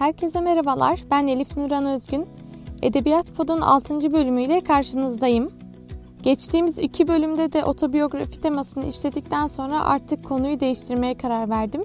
Herkese 0.00 0.40
merhabalar. 0.40 1.04
Ben 1.10 1.26
Elif 1.26 1.56
Nuran 1.56 1.86
Özgün. 1.86 2.26
Edebiyat 2.82 3.32
Pod'un 3.34 3.60
6. 3.60 4.12
bölümüyle 4.12 4.60
karşınızdayım. 4.60 5.50
Geçtiğimiz 6.22 6.78
iki 6.78 7.08
bölümde 7.08 7.52
de 7.52 7.64
otobiyografi 7.64 8.40
temasını 8.40 8.84
işledikten 8.84 9.46
sonra 9.46 9.84
artık 9.84 10.24
konuyu 10.24 10.60
değiştirmeye 10.60 11.14
karar 11.14 11.50
verdim. 11.50 11.82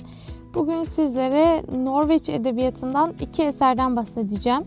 Bugün 0.53 0.83
sizlere 0.83 1.63
Norveç 1.83 2.29
edebiyatından 2.29 3.13
iki 3.19 3.43
eserden 3.43 3.95
bahsedeceğim. 3.95 4.63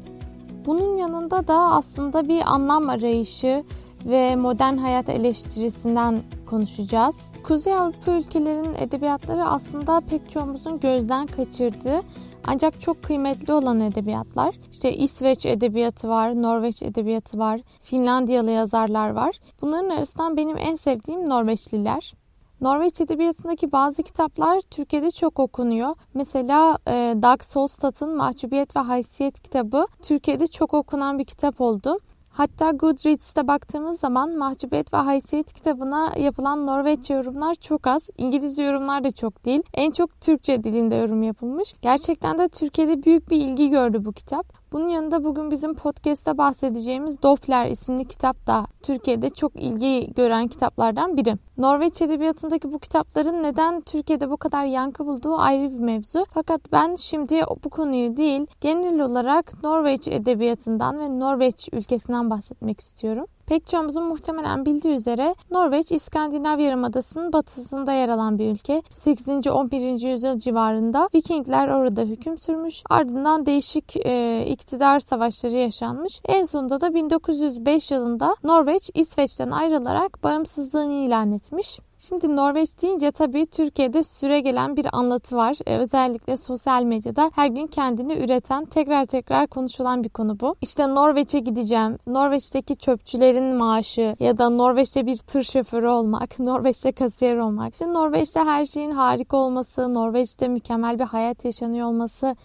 Bunun 0.66 0.96
yanında 0.96 1.48
da 1.48 1.54
aslında 1.54 2.28
bir 2.28 2.40
anlam 2.54 2.88
arayışı 2.88 3.64
ve 4.04 4.36
modern 4.36 4.76
hayat 4.76 5.08
eleştirisinden 5.08 6.18
konuşacağız. 6.46 7.16
Kuzey 7.42 7.74
Avrupa 7.74 8.12
ülkelerinin 8.12 8.74
edebiyatları 8.74 9.44
aslında 9.44 10.00
pek 10.00 10.30
çoğumuzun 10.30 10.80
gözden 10.80 11.26
kaçırdığı 11.26 12.02
ancak 12.48 12.80
çok 12.80 13.02
kıymetli 13.02 13.52
olan 13.52 13.80
edebiyatlar. 13.80 14.54
İşte 14.72 14.96
İsveç 14.96 15.46
edebiyatı 15.46 16.08
var, 16.08 16.42
Norveç 16.42 16.82
edebiyatı 16.82 17.38
var, 17.38 17.60
Finlandiyalı 17.82 18.50
yazarlar 18.50 19.10
var. 19.10 19.36
Bunların 19.60 19.88
arasından 19.88 20.36
benim 20.36 20.56
en 20.58 20.74
sevdiğim 20.76 21.28
Norveçliler. 21.28 22.14
Norveç 22.60 23.00
edebiyatındaki 23.00 23.72
bazı 23.72 24.02
kitaplar 24.02 24.60
Türkiye'de 24.60 25.10
çok 25.10 25.38
okunuyor. 25.38 25.94
Mesela 26.14 26.78
e, 26.88 27.14
Dag 27.22 27.42
Solstad'ın 27.42 28.16
Mahcubiyet 28.16 28.76
ve 28.76 28.80
Haysiyet 28.80 29.40
kitabı 29.40 29.86
Türkiye'de 30.02 30.46
çok 30.46 30.74
okunan 30.74 31.18
bir 31.18 31.24
kitap 31.24 31.60
oldu. 31.60 31.98
Hatta 32.38 32.70
Goodreads'te 32.70 33.46
baktığımız 33.48 34.00
zaman 34.00 34.36
Mahcubiyet 34.36 34.94
ve 34.94 34.96
Haysiyet 34.96 35.52
kitabına 35.52 36.12
yapılan 36.16 36.66
Norveççe 36.66 37.14
yorumlar 37.14 37.54
çok 37.54 37.86
az. 37.86 38.02
İngilizce 38.18 38.62
yorumlar 38.62 39.04
da 39.04 39.10
çok 39.10 39.44
değil. 39.44 39.62
En 39.74 39.90
çok 39.90 40.20
Türkçe 40.20 40.64
dilinde 40.64 40.94
yorum 40.94 41.22
yapılmış. 41.22 41.74
Gerçekten 41.82 42.38
de 42.38 42.48
Türkiye'de 42.48 43.02
büyük 43.02 43.30
bir 43.30 43.36
ilgi 43.36 43.70
gördü 43.70 44.04
bu 44.04 44.12
kitap. 44.12 44.57
Bunun 44.72 44.88
yanında 44.88 45.24
bugün 45.24 45.50
bizim 45.50 45.74
podcast'te 45.74 46.38
bahsedeceğimiz 46.38 47.22
Doppler 47.22 47.66
isimli 47.66 48.08
kitap 48.08 48.46
da 48.46 48.66
Türkiye'de 48.82 49.30
çok 49.30 49.56
ilgi 49.56 50.14
gören 50.14 50.48
kitaplardan 50.48 51.16
biri. 51.16 51.34
Norveç 51.58 52.02
edebiyatındaki 52.02 52.72
bu 52.72 52.78
kitapların 52.78 53.42
neden 53.42 53.80
Türkiye'de 53.80 54.30
bu 54.30 54.36
kadar 54.36 54.64
yankı 54.64 55.06
bulduğu 55.06 55.36
ayrı 55.36 55.70
bir 55.70 55.78
mevzu. 55.78 56.24
Fakat 56.30 56.72
ben 56.72 56.94
şimdi 56.94 57.42
bu 57.64 57.70
konuyu 57.70 58.16
değil, 58.16 58.46
genel 58.60 59.00
olarak 59.00 59.62
Norveç 59.62 60.08
edebiyatından 60.08 60.98
ve 60.98 61.18
Norveç 61.18 61.68
ülkesinden 61.72 62.30
bahsetmek 62.30 62.80
istiyorum. 62.80 63.26
Pek 63.48 63.66
çoğumuzun 63.66 64.04
muhtemelen 64.04 64.66
bildiği 64.66 64.94
üzere 64.94 65.34
Norveç 65.50 65.92
İskandinav 65.92 66.58
Yarımadası'nın 66.58 67.32
batısında 67.32 67.92
yer 67.92 68.08
alan 68.08 68.38
bir 68.38 68.52
ülke. 68.52 68.82
8. 68.94 69.46
11. 69.46 70.08
yüzyıl 70.10 70.38
civarında 70.38 71.08
Vikingler 71.14 71.68
orada 71.68 72.02
hüküm 72.02 72.38
sürmüş. 72.38 72.82
Ardından 72.90 73.46
değişik 73.46 73.96
e, 74.06 74.44
iktidar 74.46 75.00
savaşları 75.00 75.56
yaşanmış. 75.56 76.20
En 76.24 76.42
sonunda 76.42 76.80
da 76.80 76.94
1905 76.94 77.90
yılında 77.90 78.36
Norveç 78.44 78.90
İsveç'ten 78.94 79.50
ayrılarak 79.50 80.22
bağımsızlığını 80.22 80.92
ilan 80.92 81.32
etmiş. 81.32 81.78
Şimdi 82.00 82.36
Norveç 82.36 82.82
deyince 82.82 83.10
tabii 83.10 83.46
Türkiye'de 83.46 84.02
süre 84.02 84.40
gelen 84.40 84.76
bir 84.76 84.86
anlatı 84.92 85.36
var. 85.36 85.56
Ee, 85.66 85.78
özellikle 85.78 86.36
sosyal 86.36 86.82
medyada 86.82 87.30
her 87.34 87.46
gün 87.46 87.66
kendini 87.66 88.12
üreten, 88.12 88.64
tekrar 88.64 89.04
tekrar 89.04 89.46
konuşulan 89.46 90.04
bir 90.04 90.08
konu 90.08 90.40
bu. 90.40 90.56
İşte 90.60 90.94
Norveç'e 90.94 91.38
gideceğim, 91.38 91.98
Norveç'teki 92.06 92.76
çöpçülerin 92.76 93.54
maaşı 93.54 94.16
ya 94.20 94.38
da 94.38 94.50
Norveç'te 94.50 95.06
bir 95.06 95.16
tır 95.16 95.42
şoförü 95.42 95.88
olmak, 95.88 96.38
Norveç'te 96.38 96.92
kasiyer 96.92 97.36
olmak. 97.36 97.72
İşte 97.72 97.92
Norveç'te 97.92 98.40
her 98.40 98.64
şeyin 98.64 98.90
harika 98.90 99.36
olması, 99.36 99.94
Norveç'te 99.94 100.48
mükemmel 100.48 100.98
bir 100.98 101.04
hayat 101.04 101.44
yaşanıyor 101.44 101.88
olması 101.88 102.36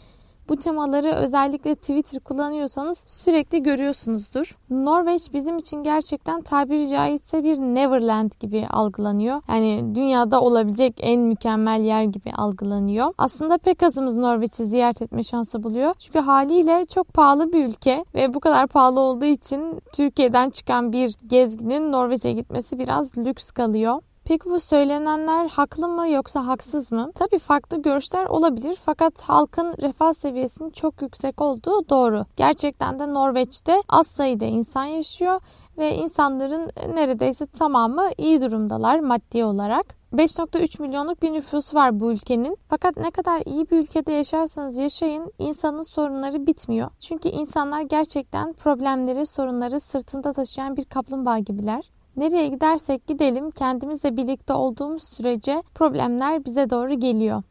bu 0.49 0.55
temaları 0.55 1.11
özellikle 1.11 1.75
Twitter 1.75 2.19
kullanıyorsanız 2.19 3.03
sürekli 3.07 3.63
görüyorsunuzdur. 3.63 4.57
Norveç 4.69 5.33
bizim 5.33 5.57
için 5.57 5.83
gerçekten 5.83 6.41
tabiri 6.41 6.89
caizse 6.89 7.43
bir 7.43 7.57
Neverland 7.57 8.31
gibi 8.39 8.67
algılanıyor. 8.69 9.41
Yani 9.49 9.95
dünyada 9.95 10.41
olabilecek 10.41 10.93
en 10.99 11.21
mükemmel 11.21 11.81
yer 11.81 12.03
gibi 12.03 12.31
algılanıyor. 12.31 13.13
Aslında 13.17 13.57
pek 13.57 13.83
azımız 13.83 14.17
Norveç'i 14.17 14.65
ziyaret 14.65 15.01
etme 15.01 15.23
şansı 15.23 15.63
buluyor. 15.63 15.93
Çünkü 15.99 16.19
haliyle 16.19 16.85
çok 16.85 17.13
pahalı 17.13 17.53
bir 17.53 17.65
ülke 17.65 18.05
ve 18.15 18.33
bu 18.33 18.39
kadar 18.39 18.67
pahalı 18.67 18.99
olduğu 18.99 19.25
için 19.25 19.81
Türkiye'den 19.93 20.49
çıkan 20.49 20.93
bir 20.93 21.15
gezginin 21.27 21.91
Norveç'e 21.91 22.31
gitmesi 22.31 22.79
biraz 22.79 23.17
lüks 23.17 23.51
kalıyor. 23.51 24.01
Peki 24.25 24.49
bu 24.49 24.59
söylenenler 24.59 25.49
haklı 25.49 25.87
mı 25.87 26.09
yoksa 26.09 26.47
haksız 26.47 26.91
mı? 26.91 27.11
Tabii 27.15 27.39
farklı 27.39 27.81
görüşler 27.81 28.25
olabilir 28.25 28.77
fakat 28.85 29.21
halkın 29.21 29.75
refah 29.81 30.13
seviyesinin 30.13 30.69
çok 30.69 31.01
yüksek 31.01 31.41
olduğu 31.41 31.89
doğru. 31.89 32.25
Gerçekten 32.37 32.99
de 32.99 33.13
Norveç'te 33.13 33.81
az 33.89 34.07
sayıda 34.07 34.45
insan 34.45 34.83
yaşıyor 34.85 35.41
ve 35.77 35.95
insanların 35.95 36.71
neredeyse 36.93 37.45
tamamı 37.45 38.09
iyi 38.17 38.41
durumdalar 38.41 38.99
maddi 38.99 39.43
olarak. 39.43 40.03
5.3 40.13 40.81
milyonluk 40.81 41.21
bir 41.21 41.33
nüfusu 41.33 41.77
var 41.77 41.99
bu 41.99 42.11
ülkenin. 42.11 42.57
Fakat 42.67 42.97
ne 42.97 43.11
kadar 43.11 43.41
iyi 43.45 43.69
bir 43.71 43.77
ülkede 43.77 44.11
yaşarsanız 44.11 44.77
yaşayın 44.77 45.33
insanın 45.39 45.83
sorunları 45.83 46.47
bitmiyor. 46.47 46.89
Çünkü 46.99 47.29
insanlar 47.29 47.81
gerçekten 47.81 48.53
problemleri, 48.53 49.25
sorunları 49.25 49.79
sırtında 49.79 50.33
taşıyan 50.33 50.77
bir 50.77 50.85
kaplumbağa 50.85 51.39
gibiler. 51.39 51.83
Nereye 52.17 52.47
gidersek 52.47 53.07
gidelim 53.07 53.51
kendimizle 53.51 54.17
birlikte 54.17 54.53
olduğumuz 54.53 55.03
sürece 55.03 55.63
problemler 55.75 56.45
bize 56.45 56.69
doğru 56.69 56.93
geliyor. 56.93 57.43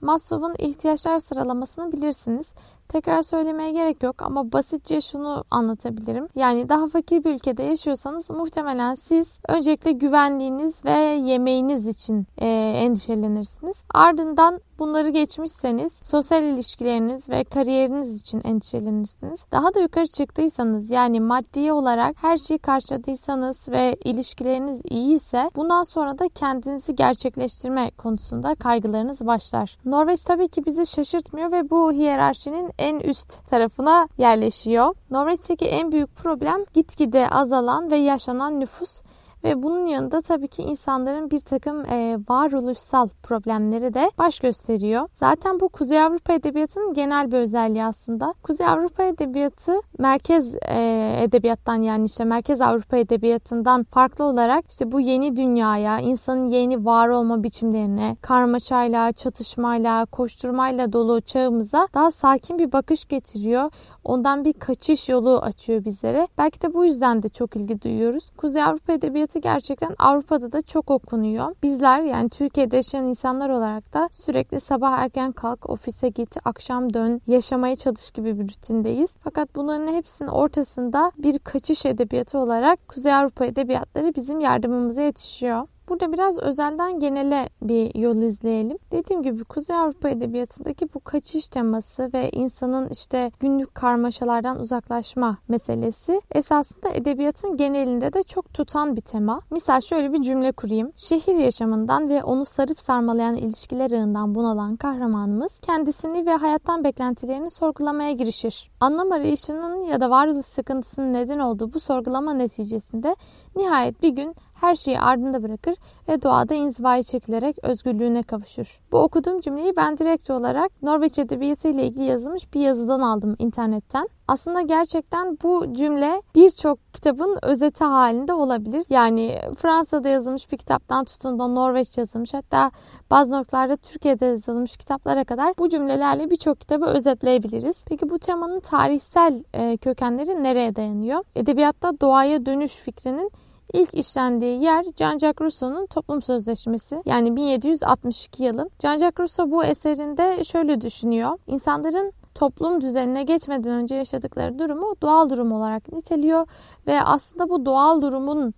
Maslow'un 0.00 0.54
ihtiyaçlar 0.58 1.18
sıralamasını 1.18 1.92
bilirsiniz. 1.92 2.52
Tekrar 2.88 3.22
söylemeye 3.22 3.72
gerek 3.72 4.02
yok 4.02 4.22
ama 4.22 4.52
basitçe 4.52 5.00
şunu 5.00 5.44
anlatabilirim. 5.50 6.28
Yani 6.34 6.68
daha 6.68 6.88
fakir 6.88 7.24
bir 7.24 7.34
ülkede 7.34 7.62
yaşıyorsanız 7.62 8.30
muhtemelen 8.30 8.94
siz 8.94 9.38
öncelikle 9.48 9.92
güvenliğiniz 9.92 10.84
ve 10.84 10.96
yemeğiniz 11.30 11.86
için 11.86 12.26
e, 12.38 12.46
endişelenirsiniz. 12.76 13.76
Ardından 13.94 14.60
bunları 14.80 15.08
geçmişseniz 15.08 15.92
sosyal 16.02 16.42
ilişkileriniz 16.42 17.28
ve 17.28 17.44
kariyeriniz 17.44 18.20
için 18.20 18.40
endişelenirsiniz. 18.44 19.40
Daha 19.52 19.74
da 19.74 19.80
yukarı 19.80 20.06
çıktıysanız 20.06 20.90
yani 20.90 21.20
maddi 21.20 21.72
olarak 21.72 22.16
her 22.20 22.36
şeyi 22.36 22.58
karşıladıysanız 22.58 23.68
ve 23.68 23.96
ilişkileriniz 24.04 24.80
iyi 24.84 25.16
ise 25.16 25.50
bundan 25.56 25.82
sonra 25.82 26.18
da 26.18 26.28
kendinizi 26.28 26.94
gerçekleştirme 26.94 27.90
konusunda 27.90 28.54
kaygılarınız 28.54 29.26
başlar. 29.26 29.78
Norveç 29.84 30.24
tabii 30.24 30.48
ki 30.48 30.66
bizi 30.66 30.86
şaşırtmıyor 30.86 31.52
ve 31.52 31.70
bu 31.70 31.92
hiyerarşinin 31.92 32.70
en 32.78 33.00
üst 33.00 33.50
tarafına 33.50 34.08
yerleşiyor. 34.18 34.94
Norveç'teki 35.10 35.64
en 35.64 35.92
büyük 35.92 36.16
problem 36.16 36.64
gitgide 36.74 37.28
azalan 37.28 37.90
ve 37.90 37.96
yaşanan 37.96 38.60
nüfus 38.60 39.00
ve 39.44 39.62
bunun 39.62 39.86
yanında 39.86 40.22
tabii 40.22 40.48
ki 40.48 40.62
insanların 40.62 41.30
bir 41.30 41.40
takım 41.40 41.84
e, 41.84 42.18
varoluşsal 42.28 43.08
problemleri 43.22 43.94
de 43.94 44.10
baş 44.18 44.40
gösteriyor. 44.40 45.08
Zaten 45.14 45.60
bu 45.60 45.68
Kuzey 45.68 46.02
Avrupa 46.02 46.32
Edebiyatı'nın 46.32 46.94
genel 46.94 47.32
bir 47.32 47.36
özelliği 47.36 47.84
aslında. 47.84 48.34
Kuzey 48.42 48.66
Avrupa 48.66 49.02
Edebiyatı 49.02 49.80
merkez 49.98 50.54
e, 50.54 51.16
edebiyattan 51.22 51.82
yani 51.82 52.06
işte 52.06 52.24
Merkez 52.24 52.60
Avrupa 52.60 52.96
Edebiyatı'ndan 52.96 53.84
farklı 53.84 54.24
olarak 54.24 54.70
işte 54.70 54.92
bu 54.92 55.00
yeni 55.00 55.36
dünyaya, 55.36 55.98
insanın 55.98 56.44
yeni 56.44 56.84
var 56.84 57.08
olma 57.08 57.42
biçimlerine, 57.42 58.16
karmaşayla, 58.22 59.12
çatışmayla, 59.12 60.06
koşturmayla 60.06 60.92
dolu 60.92 61.20
çağımıza 61.20 61.88
daha 61.94 62.10
sakin 62.10 62.58
bir 62.58 62.72
bakış 62.72 63.08
getiriyor. 63.08 63.70
Ondan 64.04 64.44
bir 64.44 64.52
kaçış 64.52 65.08
yolu 65.08 65.38
açıyor 65.38 65.84
bizlere. 65.84 66.28
Belki 66.38 66.62
de 66.62 66.74
bu 66.74 66.84
yüzden 66.84 67.22
de 67.22 67.28
çok 67.28 67.56
ilgi 67.56 67.82
duyuyoruz. 67.82 68.30
Kuzey 68.36 68.62
Avrupa 68.62 68.92
Edebiyatı 68.92 69.29
gerçekten 69.38 69.94
Avrupa'da 69.98 70.52
da 70.52 70.62
çok 70.62 70.90
okunuyor. 70.90 71.54
Bizler 71.62 72.02
yani 72.02 72.28
Türkiye'de 72.28 72.76
yaşayan 72.76 73.06
insanlar 73.06 73.50
olarak 73.50 73.94
da 73.94 74.08
sürekli 74.12 74.60
sabah 74.60 74.98
erken 74.98 75.32
kalk, 75.32 75.70
ofise 75.70 76.08
git, 76.08 76.36
akşam 76.44 76.94
dön, 76.94 77.20
yaşamaya 77.26 77.76
çalış 77.76 78.10
gibi 78.10 78.38
bir 78.38 78.44
rutindeyiz. 78.44 79.10
Fakat 79.24 79.56
bunların 79.56 79.92
hepsinin 79.92 80.28
ortasında 80.28 81.12
bir 81.18 81.38
kaçış 81.38 81.86
edebiyatı 81.86 82.38
olarak 82.38 82.88
Kuzey 82.88 83.14
Avrupa 83.14 83.44
edebiyatları 83.44 84.14
bizim 84.14 84.40
yardımımıza 84.40 85.02
yetişiyor. 85.02 85.66
Burada 85.90 86.12
biraz 86.12 86.38
özelden 86.38 87.00
genele 87.00 87.48
bir 87.62 87.94
yol 87.94 88.16
izleyelim. 88.16 88.78
Dediğim 88.92 89.22
gibi 89.22 89.44
Kuzey 89.44 89.76
Avrupa 89.76 90.08
Edebiyatı'ndaki 90.08 90.94
bu 90.94 91.00
kaçış 91.00 91.48
teması 91.48 92.10
ve 92.14 92.30
insanın 92.30 92.88
işte 92.88 93.30
günlük 93.40 93.74
karmaşalardan 93.74 94.60
uzaklaşma 94.60 95.38
meselesi 95.48 96.20
esasında 96.32 96.88
edebiyatın 96.88 97.56
genelinde 97.56 98.12
de 98.12 98.22
çok 98.22 98.54
tutan 98.54 98.96
bir 98.96 99.00
tema. 99.00 99.40
Misal 99.50 99.80
şöyle 99.80 100.12
bir 100.12 100.22
cümle 100.22 100.52
kurayım. 100.52 100.92
Şehir 100.96 101.34
yaşamından 101.34 102.08
ve 102.08 102.24
onu 102.24 102.46
sarıp 102.46 102.80
sarmalayan 102.80 103.34
ilişkiler 103.34 103.90
ağından 103.90 104.34
bunalan 104.34 104.76
kahramanımız 104.76 105.58
kendisini 105.58 106.26
ve 106.26 106.34
hayattan 106.34 106.84
beklentilerini 106.84 107.50
sorgulamaya 107.50 108.12
girişir. 108.12 108.70
Anlam 108.80 109.12
arayışının 109.12 109.84
ya 109.84 110.00
da 110.00 110.10
varoluş 110.10 110.46
sıkıntısının 110.46 111.12
neden 111.12 111.38
olduğu 111.38 111.72
bu 111.72 111.80
sorgulama 111.80 112.34
neticesinde 112.34 113.16
nihayet 113.56 114.02
bir 114.02 114.08
gün 114.08 114.34
her 114.60 114.76
şeyi 114.76 115.00
ardında 115.00 115.42
bırakır 115.42 115.74
ve 116.08 116.22
doğada 116.22 116.54
inzivaya 116.54 117.02
çekilerek 117.02 117.56
özgürlüğüne 117.62 118.22
kavuşur. 118.22 118.80
Bu 118.92 118.98
okuduğum 118.98 119.40
cümleyi 119.40 119.76
ben 119.76 119.98
direkt 119.98 120.30
olarak 120.30 120.82
Norveç 120.82 121.18
Edebiyatı 121.18 121.68
ile 121.68 121.86
ilgili 121.86 122.04
yazılmış 122.04 122.54
bir 122.54 122.60
yazıdan 122.60 123.00
aldım 123.00 123.36
internetten. 123.38 124.08
Aslında 124.28 124.60
gerçekten 124.60 125.38
bu 125.42 125.74
cümle 125.74 126.22
birçok 126.34 126.78
kitabın 126.92 127.38
özeti 127.42 127.84
halinde 127.84 128.32
olabilir. 128.32 128.84
Yani 128.90 129.38
Fransa'da 129.58 130.08
yazılmış 130.08 130.52
bir 130.52 130.56
kitaptan 130.56 131.04
tutun 131.04 131.38
da 131.38 131.48
Norveç 131.48 131.98
yazılmış 131.98 132.34
hatta 132.34 132.70
bazı 133.10 133.36
noktalarda 133.36 133.76
Türkiye'de 133.76 134.26
yazılmış 134.26 134.76
kitaplara 134.76 135.24
kadar 135.24 135.54
bu 135.58 135.68
cümlelerle 135.68 136.30
birçok 136.30 136.60
kitabı 136.60 136.84
özetleyebiliriz. 136.86 137.82
Peki 137.86 138.10
bu 138.10 138.18
temanın 138.18 138.60
tarihsel 138.60 139.44
e, 139.54 139.76
kökenleri 139.76 140.42
nereye 140.42 140.76
dayanıyor? 140.76 141.24
Edebiyatta 141.36 142.00
doğaya 142.00 142.46
dönüş 142.46 142.74
fikrinin 142.74 143.30
İlk 143.72 143.94
işlendiği 143.94 144.62
yer 144.62 144.84
Jean-Jacques 144.84 145.40
Rousseau'nun 145.40 145.86
Toplum 145.86 146.22
Sözleşmesi 146.22 147.02
yani 147.06 147.36
1762 147.36 148.44
yılı. 148.44 148.70
Jean-Jacques 148.82 149.18
Rousseau 149.20 149.50
bu 149.50 149.64
eserinde 149.64 150.44
şöyle 150.44 150.80
düşünüyor. 150.80 151.38
İnsanların 151.46 152.12
toplum 152.34 152.80
düzenine 152.80 153.22
geçmeden 153.22 153.72
önce 153.72 153.94
yaşadıkları 153.94 154.58
durumu 154.58 154.94
doğal 155.02 155.30
durum 155.30 155.52
olarak 155.52 155.92
niteliyor 155.92 156.46
ve 156.86 157.02
aslında 157.02 157.48
bu 157.48 157.64
doğal 157.66 158.02
durumun 158.02 158.54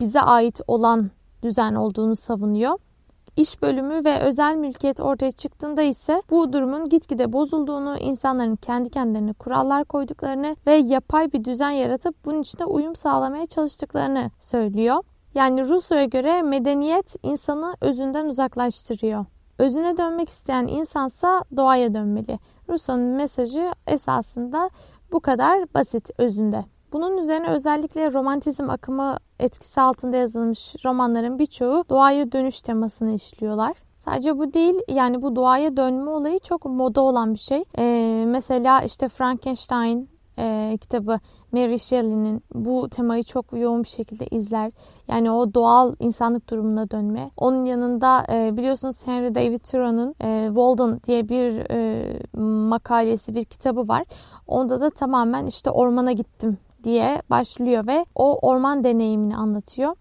bize 0.00 0.20
ait 0.20 0.60
olan 0.66 1.10
düzen 1.42 1.74
olduğunu 1.74 2.16
savunuyor. 2.16 2.78
İş 3.36 3.62
bölümü 3.62 4.04
ve 4.04 4.20
özel 4.20 4.56
mülkiyet 4.56 5.00
ortaya 5.00 5.30
çıktığında 5.30 5.82
ise 5.82 6.22
bu 6.30 6.52
durumun 6.52 6.88
gitgide 6.88 7.32
bozulduğunu, 7.32 7.98
insanların 7.98 8.56
kendi 8.56 8.90
kendilerine 8.90 9.32
kurallar 9.32 9.84
koyduklarını 9.84 10.56
ve 10.66 10.74
yapay 10.74 11.32
bir 11.32 11.44
düzen 11.44 11.70
yaratıp 11.70 12.24
bunun 12.24 12.42
içinde 12.42 12.64
uyum 12.64 12.96
sağlamaya 12.96 13.46
çalıştıklarını 13.46 14.30
söylüyor. 14.40 15.02
Yani 15.34 15.68
Rousseau'ya 15.68 16.04
göre 16.04 16.42
medeniyet 16.42 17.16
insanı 17.22 17.76
özünden 17.80 18.26
uzaklaştırıyor. 18.26 19.24
Özüne 19.58 19.96
dönmek 19.96 20.28
isteyen 20.28 20.66
insansa 20.66 21.42
doğaya 21.56 21.94
dönmeli. 21.94 22.38
Rousseau'nun 22.68 23.06
mesajı 23.06 23.72
esasında 23.86 24.70
bu 25.12 25.20
kadar 25.20 25.74
basit 25.74 26.10
özünde. 26.18 26.64
Bunun 26.96 27.16
üzerine 27.16 27.48
özellikle 27.48 28.12
romantizm 28.12 28.70
akımı 28.70 29.16
etkisi 29.40 29.80
altında 29.80 30.16
yazılmış 30.16 30.74
romanların 30.84 31.38
birçoğu 31.38 31.84
doğaya 31.88 32.32
dönüş 32.32 32.62
temasını 32.62 33.14
işliyorlar. 33.14 33.72
Sadece 34.04 34.38
bu 34.38 34.54
değil 34.54 34.74
yani 34.88 35.22
bu 35.22 35.36
doğaya 35.36 35.76
dönme 35.76 36.10
olayı 36.10 36.38
çok 36.38 36.64
moda 36.64 37.00
olan 37.00 37.34
bir 37.34 37.38
şey. 37.38 37.64
Ee, 37.78 38.24
mesela 38.26 38.82
işte 38.82 39.08
Frankenstein 39.08 40.08
e, 40.38 40.78
kitabı 40.80 41.20
Mary 41.52 41.78
Shelley'nin 41.78 42.42
bu 42.54 42.88
temayı 42.88 43.22
çok 43.22 43.52
yoğun 43.52 43.82
bir 43.82 43.88
şekilde 43.88 44.26
izler. 44.26 44.72
Yani 45.08 45.30
o 45.30 45.54
doğal 45.54 45.94
insanlık 46.00 46.50
durumuna 46.50 46.90
dönme. 46.90 47.30
Onun 47.36 47.64
yanında 47.64 48.26
e, 48.32 48.56
biliyorsunuz 48.56 49.06
Henry 49.06 49.34
David 49.34 49.58
Thoreau'nun 49.58 50.14
e, 50.22 50.46
Walden 50.46 51.00
diye 51.06 51.28
bir 51.28 51.70
e, 51.70 52.20
makalesi, 52.68 53.34
bir 53.34 53.44
kitabı 53.44 53.88
var. 53.88 54.04
Onda 54.46 54.80
da 54.80 54.90
tamamen 54.90 55.46
işte 55.46 55.70
ormana 55.70 56.12
gittim 56.12 56.58
diye 56.86 57.22
başlıyor 57.30 57.86
ve 57.86 58.06
o 58.14 58.48
orman 58.48 58.84
deneyimini 58.84 59.36
anlatıyor. 59.36 59.96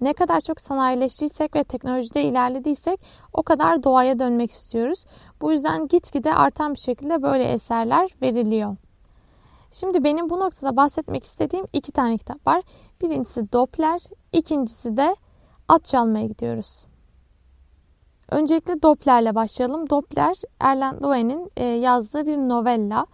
Ne 0.00 0.12
kadar 0.12 0.40
çok 0.40 0.60
sanayileştiysek 0.60 1.56
ve 1.56 1.64
teknolojide 1.64 2.22
ilerlediysek 2.22 3.00
o 3.32 3.42
kadar 3.42 3.82
doğaya 3.82 4.18
dönmek 4.18 4.50
istiyoruz. 4.50 5.04
Bu 5.40 5.52
yüzden 5.52 5.88
gitgide 5.88 6.34
artan 6.34 6.74
bir 6.74 6.78
şekilde 6.78 7.22
böyle 7.22 7.44
eserler 7.44 8.10
veriliyor. 8.22 8.76
Şimdi 9.72 10.04
benim 10.04 10.30
bu 10.30 10.40
noktada 10.40 10.76
bahsetmek 10.76 11.24
istediğim 11.24 11.66
iki 11.72 11.92
tane 11.92 12.18
kitap 12.18 12.46
var. 12.46 12.62
Birincisi 13.02 13.52
Doppler, 13.52 14.00
ikincisi 14.32 14.96
de 14.96 15.16
At 15.68 15.84
Çalmaya 15.84 16.26
Gidiyoruz. 16.26 16.84
Öncelikle 18.30 18.82
Doppler'le 18.82 19.34
başlayalım. 19.34 19.90
Doppler 19.90 20.36
Erland 20.60 21.02
Loewen'in 21.02 21.50
e, 21.56 21.64
yazdığı 21.64 22.26
bir 22.26 22.36
novella. 22.36 23.06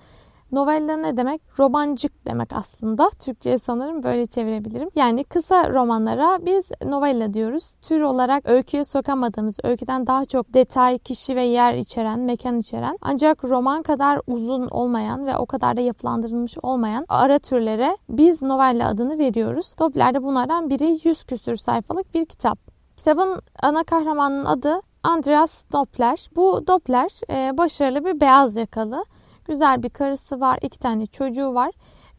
Novella 0.52 0.96
ne 0.96 1.16
demek? 1.16 1.42
Romancık 1.58 2.26
demek 2.26 2.52
aslında. 2.52 3.10
Türkçe'ye 3.10 3.58
sanırım 3.58 4.02
böyle 4.02 4.26
çevirebilirim. 4.26 4.88
Yani 4.96 5.24
kısa 5.24 5.70
romanlara 5.70 6.38
biz 6.46 6.70
novella 6.84 7.34
diyoruz. 7.34 7.74
Tür 7.82 8.00
olarak 8.00 8.48
öyküye 8.48 8.84
sokamadığımız, 8.84 9.56
öyküden 9.62 10.06
daha 10.06 10.24
çok 10.24 10.54
detay, 10.54 10.98
kişi 10.98 11.36
ve 11.36 11.42
yer 11.42 11.74
içeren, 11.74 12.20
mekan 12.20 12.58
içeren 12.58 12.98
ancak 13.02 13.44
roman 13.44 13.82
kadar 13.82 14.20
uzun 14.26 14.68
olmayan 14.68 15.26
ve 15.26 15.36
o 15.36 15.46
kadar 15.46 15.76
da 15.76 15.80
yapılandırılmış 15.80 16.58
olmayan 16.62 17.04
ara 17.08 17.38
türlere 17.38 17.96
biz 18.08 18.42
novella 18.42 18.88
adını 18.88 19.18
veriyoruz. 19.18 19.74
Doppler'de 19.78 20.22
bunlardan 20.22 20.70
biri 20.70 20.98
100 21.04 21.24
küsür 21.24 21.56
sayfalık 21.56 22.14
bir 22.14 22.24
kitap. 22.24 22.58
Kitabın 22.96 23.42
ana 23.62 23.84
kahramanının 23.84 24.44
adı 24.44 24.80
Andreas 25.04 25.64
Doppler. 25.72 26.30
Bu 26.36 26.66
Doppler 26.66 27.10
e, 27.30 27.58
başarılı 27.58 28.04
bir 28.04 28.20
beyaz 28.20 28.56
yakalı 28.56 29.04
Güzel 29.44 29.82
bir 29.82 29.90
karısı 29.90 30.40
var, 30.40 30.58
iki 30.62 30.78
tane 30.78 31.06
çocuğu 31.06 31.54
var 31.54 31.70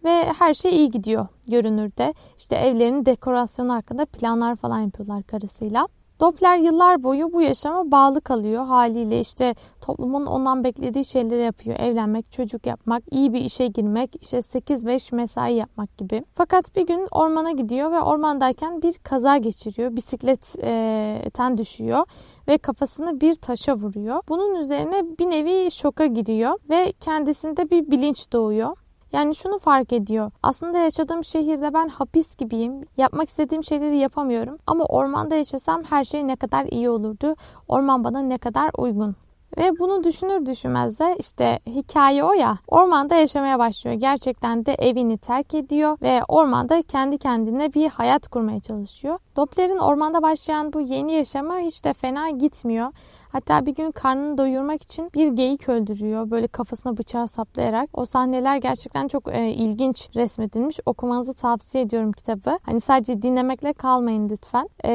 ve 0.04 0.34
her 0.40 0.54
şey 0.54 0.76
iyi 0.76 0.92
gidiyor 0.92 1.28
görünürde. 1.48 2.14
İşte 2.38 2.56
evlerinin 2.56 3.06
dekorasyonu 3.06 3.74
hakkında 3.74 4.06
planlar 4.06 4.56
falan 4.56 4.80
yapıyorlar 4.80 5.24
karısıyla. 5.24 5.88
Doppler 6.24 6.58
yıllar 6.58 7.04
boyu 7.04 7.34
bu 7.34 7.42
yaşama 7.42 7.92
bağlı 7.92 8.22
kalıyor 8.22 8.66
haliyle 8.66 9.20
işte 9.20 9.56
toplumun 9.82 10.26
ondan 10.26 10.64
beklediği 10.64 11.06
şeyleri 11.06 11.42
yapıyor. 11.42 11.80
Evlenmek, 11.80 12.32
çocuk 12.32 12.66
yapmak, 12.66 13.04
iyi 13.12 13.34
bir 13.34 13.42
işe 13.42 13.68
girmek, 13.68 14.16
işte 14.22 14.38
8-5 14.38 15.16
mesai 15.16 15.54
yapmak 15.54 15.98
gibi. 15.98 16.24
Fakat 16.36 16.76
bir 16.76 16.88
gün 16.88 17.08
ormana 17.12 17.52
gidiyor 17.52 17.92
ve 17.92 18.02
ormandayken 18.02 18.82
bir 18.82 18.94
kaza 18.94 19.38
geçiriyor. 19.38 19.96
Bisikletten 19.96 21.58
düşüyor 21.58 22.06
ve 22.48 22.58
kafasını 22.58 23.22
bir 23.22 23.34
taşa 23.34 23.74
vuruyor. 23.74 24.22
Bunun 24.30 24.56
üzerine 24.56 25.04
bir 25.20 25.30
nevi 25.30 25.72
şoka 25.72 26.06
giriyor 26.06 26.60
ve 26.70 26.94
kendisinde 27.00 27.70
bir 27.70 27.92
bilinç 27.92 28.32
doğuyor. 28.32 28.78
Yani 29.14 29.36
şunu 29.36 29.58
fark 29.58 29.94
ediyor. 29.94 30.32
Aslında 30.44 30.78
yaşadığım 30.78 31.24
şehirde 31.24 31.74
ben 31.74 31.88
hapis 31.88 32.36
gibiyim. 32.38 32.86
Yapmak 32.98 33.30
istediğim 33.30 33.64
şeyleri 33.64 33.98
yapamıyorum. 33.98 34.58
Ama 34.68 34.86
ormanda 34.86 35.36
yaşasam 35.36 35.84
her 35.84 36.04
şey 36.04 36.28
ne 36.28 36.36
kadar 36.36 36.66
iyi 36.66 36.90
olurdu. 36.90 37.36
Orman 37.68 38.04
bana 38.04 38.20
ne 38.20 38.38
kadar 38.38 38.72
uygun. 38.78 39.16
Ve 39.58 39.80
bunu 39.80 40.04
düşünür 40.04 40.46
düşünmez 40.46 41.00
de 41.00 41.16
işte 41.20 41.60
hikaye 41.68 42.24
o 42.24 42.34
ya 42.34 42.58
ormanda 42.68 43.16
yaşamaya 43.16 43.60
başlıyor. 43.60 43.96
Gerçekten 43.96 44.66
de 44.66 44.74
evini 44.74 45.18
terk 45.18 45.54
ediyor 45.54 45.98
ve 46.02 46.22
ormanda 46.28 46.82
kendi 46.82 47.18
kendine 47.18 47.74
bir 47.74 47.90
hayat 47.90 48.28
kurmaya 48.28 48.60
çalışıyor. 48.60 49.20
Doppler'in 49.36 49.78
ormanda 49.78 50.22
başlayan 50.22 50.74
bu 50.74 50.82
yeni 50.82 51.14
yaşama 51.14 51.58
hiç 51.58 51.86
de 51.86 51.94
fena 51.94 52.30
gitmiyor. 52.30 52.92
Hatta 53.32 53.66
bir 53.66 53.76
gün 53.76 53.92
karnını 53.92 54.38
doyurmak 54.38 54.84
için 54.84 55.10
bir 55.14 55.28
geyik 55.28 55.70
öldürüyor. 55.70 56.32
Böyle 56.32 56.48
kafasına 56.48 56.98
bıçağı 56.98 57.28
saplayarak. 57.28 57.90
O 57.94 58.06
sahneler 58.06 58.58
gerçekten 58.58 59.08
çok 59.08 59.36
e, 59.36 59.50
ilginç 59.50 60.10
resmedilmiş. 60.16 60.80
Okumanızı 60.86 61.34
tavsiye 61.34 61.84
ediyorum 61.84 62.12
kitabı. 62.12 62.60
Hani 62.64 62.82
sadece 62.82 63.22
dinlemekle 63.22 63.74
kalmayın 63.74 64.30
lütfen. 64.30 64.70
E, 64.86 64.92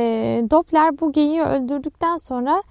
Doppler 0.51 1.01
bu 1.01 1.13
geyiği 1.13 1.43
öldürdükten 1.43 2.17
sonra 2.17 2.63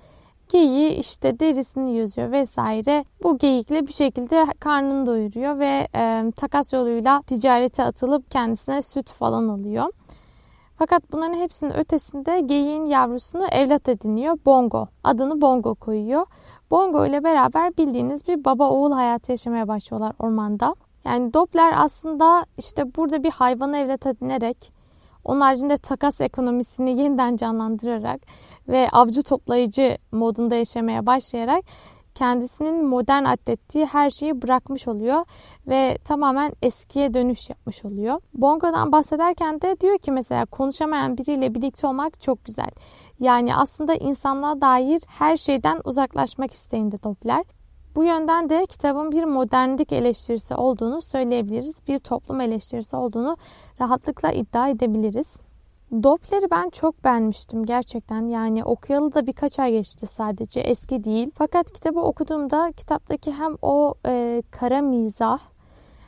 geyiği 0.49 0.89
işte 0.89 1.39
derisini 1.39 1.95
yüzüyor 1.95 2.31
vesaire. 2.31 3.05
Bu 3.23 3.37
geyikle 3.37 3.87
bir 3.87 3.93
şekilde 3.93 4.45
karnını 4.59 5.05
doyuruyor 5.05 5.59
ve 5.59 5.87
e, 5.95 6.31
takas 6.35 6.73
yoluyla 6.73 7.21
ticarete 7.21 7.83
atılıp 7.83 8.31
kendisine 8.31 8.81
süt 8.81 9.11
falan 9.11 9.47
alıyor. 9.47 9.85
Fakat 10.77 11.11
bunların 11.11 11.33
hepsinin 11.33 11.77
ötesinde 11.77 12.39
geyiğin 12.39 12.85
yavrusunu 12.85 13.47
evlat 13.51 13.89
ediniyor. 13.89 14.37
Bongo. 14.45 14.87
Adını 15.03 15.41
Bongo 15.41 15.75
koyuyor. 15.75 16.25
Bongo 16.71 17.05
ile 17.05 17.23
beraber 17.23 17.77
bildiğiniz 17.77 18.27
bir 18.27 18.45
baba 18.45 18.69
oğul 18.69 18.91
hayatı 18.91 19.31
yaşamaya 19.31 19.67
başlıyorlar 19.67 20.13
ormanda. 20.19 20.75
Yani 21.05 21.33
Doppler 21.33 21.73
aslında 21.77 22.45
işte 22.57 22.95
burada 22.95 23.23
bir 23.23 23.31
hayvanı 23.31 23.77
evlat 23.77 24.05
edinerek 24.05 24.76
onun 25.27 25.41
haricinde 25.41 25.77
takas 25.77 26.21
ekonomisini 26.21 27.01
yeniden 27.01 27.37
canlandırarak 27.37 28.21
ve 28.67 28.89
avcı 28.91 29.23
toplayıcı 29.23 29.97
modunda 30.11 30.55
yaşamaya 30.55 31.05
başlayarak 31.05 31.63
kendisinin 32.17 32.85
modern 32.85 33.25
adettiği 33.25 33.85
her 33.85 34.09
şeyi 34.09 34.41
bırakmış 34.41 34.87
oluyor 34.87 35.25
ve 35.67 35.97
tamamen 36.05 36.53
eskiye 36.61 37.13
dönüş 37.13 37.49
yapmış 37.49 37.85
oluyor. 37.85 38.21
Bongo'dan 38.33 38.91
bahsederken 38.91 39.61
de 39.61 39.79
diyor 39.79 39.97
ki 39.97 40.11
mesela 40.11 40.45
konuşamayan 40.45 41.17
biriyle 41.17 41.55
birlikte 41.55 41.87
olmak 41.87 42.21
çok 42.21 42.45
güzel. 42.45 42.69
Yani 43.19 43.55
aslında 43.55 43.95
insanlığa 43.95 44.61
dair 44.61 45.01
her 45.07 45.37
şeyden 45.37 45.81
uzaklaşmak 45.85 46.51
isteğinde 46.51 47.03
Doppler. 47.03 47.43
Bu 47.97 48.03
yönden 48.03 48.49
de 48.49 48.65
kitabın 48.65 49.11
bir 49.11 49.23
modernlik 49.23 49.91
eleştirisi 49.91 50.55
olduğunu 50.55 51.01
söyleyebiliriz. 51.01 51.75
Bir 51.87 51.99
toplum 51.99 52.41
eleştirisi 52.41 52.95
olduğunu 52.95 53.37
rahatlıkla 53.81 54.31
iddia 54.31 54.69
edebiliriz. 54.69 55.37
Doppler'i 56.03 56.51
ben 56.51 56.69
çok 56.69 57.03
beğenmiştim 57.03 57.65
gerçekten. 57.65 58.27
Yani 58.27 58.63
okuyalı 58.63 59.13
da 59.13 59.27
birkaç 59.27 59.59
ay 59.59 59.71
geçti 59.71 60.07
sadece. 60.07 60.59
Eski 60.59 61.03
değil. 61.03 61.31
Fakat 61.35 61.71
kitabı 61.71 61.99
okuduğumda 61.99 62.71
kitaptaki 62.71 63.31
hem 63.31 63.55
o 63.61 63.93
e, 64.05 64.43
kara 64.51 64.81
mizah 64.81 65.39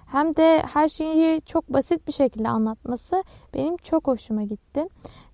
hem 0.05 0.36
de 0.36 0.63
her 0.74 0.89
şeyi 0.89 1.41
çok 1.41 1.74
basit 1.74 2.08
bir 2.08 2.13
şekilde 2.13 2.50
anlatması 2.50 3.24
benim 3.53 3.77
çok 3.77 4.08
hoşuma 4.08 4.43
gitti. 4.43 4.88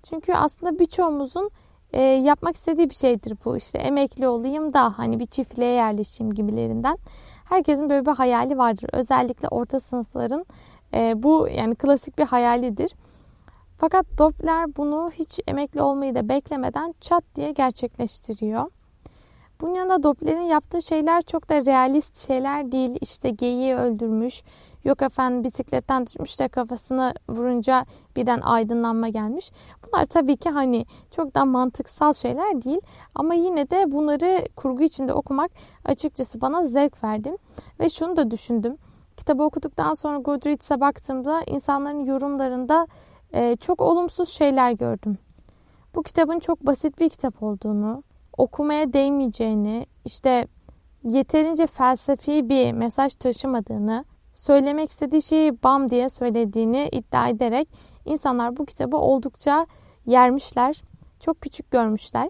Çünkü 0.04 0.34
aslında 0.34 0.80
birçoğumuzun 0.80 1.50
e, 1.94 2.02
yapmak 2.02 2.56
istediği 2.56 2.90
bir 2.90 2.96
şeydir 2.96 3.38
bu. 3.46 3.58
İşte 3.58 3.78
emekli 3.78 4.28
olayım 4.28 4.74
da 4.74 4.98
hani 4.98 5.20
bir 5.20 5.26
çiftliğe 5.26 5.72
yerleşeyim 5.72 6.34
gibilerinden. 6.34 6.98
Herkesin 7.46 7.90
böyle 7.90 8.06
bir 8.06 8.12
hayali 8.12 8.58
vardır. 8.58 8.90
Özellikle 8.94 9.48
orta 9.48 9.80
sınıfların 9.80 10.46
e, 10.94 11.24
bu 11.24 11.48
yani 11.52 11.76
klasik 11.76 12.18
bir 12.18 12.26
hayalidir. 12.26 12.96
Fakat 13.78 14.06
Doppler 14.18 14.76
bunu 14.76 15.12
hiç 15.14 15.40
emekli 15.48 15.82
olmayı 15.82 16.16
da 16.16 16.30
beklemeden 16.30 16.96
çat 17.02 17.24
diye 17.36 17.52
gerçekleştiriyor. 17.52 18.72
Bunun 19.62 19.76
yanında 19.76 20.04
Doppler'in 20.04 20.42
yaptığı 20.42 20.82
şeyler 20.82 21.22
çok 21.22 21.50
da 21.50 21.66
realist 21.66 22.28
şeyler 22.28 22.72
değil. 22.72 22.98
İşte 23.02 23.30
geyiği 23.30 23.76
öldürmüş, 23.76 24.44
yok 24.86 25.02
efendim 25.02 25.44
bisikletten 25.44 26.06
düşmüş 26.06 26.40
de 26.40 26.48
kafasını 26.48 27.14
vurunca 27.30 27.86
birden 28.16 28.42
aydınlanma 28.42 29.10
gelmiş. 29.10 29.52
Bunlar 29.84 30.06
tabii 30.06 30.38
ki 30.38 30.50
hani 30.50 30.86
çok 31.12 31.36
da 31.36 31.46
mantıksal 31.46 32.14
şeyler 32.14 32.62
değil. 32.62 32.82
Ama 33.16 33.34
yine 33.34 33.70
de 33.70 33.92
bunları 33.92 34.48
kurgu 34.56 34.84
içinde 34.84 35.14
okumak 35.14 35.52
açıkçası 35.86 36.42
bana 36.42 36.66
zevk 36.66 37.04
verdi. 37.04 37.38
Ve 37.80 37.90
şunu 37.90 38.16
da 38.16 38.32
düşündüm. 38.32 38.78
Kitabı 39.18 39.44
okuduktan 39.44 39.94
sonra 39.94 40.18
Goodreads'e 40.18 40.80
baktığımda 40.80 41.44
insanların 41.48 42.06
yorumlarında 42.06 42.88
e, 43.34 43.56
çok 43.56 43.82
olumsuz 43.82 44.30
şeyler 44.30 44.72
gördüm. 44.72 45.18
Bu 45.96 46.04
kitabın 46.04 46.40
çok 46.40 46.66
basit 46.66 47.00
bir 47.00 47.10
kitap 47.10 47.44
olduğunu, 47.44 48.04
okumaya 48.38 48.94
değmeyeceğini, 48.94 49.86
işte 50.06 50.48
yeterince 51.04 51.68
felsefi 51.68 52.50
bir 52.50 52.72
mesaj 52.72 53.16
taşımadığını, 53.16 54.06
söylemek 54.36 54.90
istediği 54.90 55.22
şeyi 55.22 55.64
bam 55.64 55.90
diye 55.90 56.10
söylediğini 56.10 56.90
iddia 56.92 57.30
ederek 57.30 57.70
insanlar 58.06 58.58
bu 58.58 58.66
kitabı 58.66 58.98
oldukça 58.98 59.66
yermişler. 60.06 60.82
Çok 61.20 61.42
küçük 61.42 61.72
görmüşler. 61.72 62.30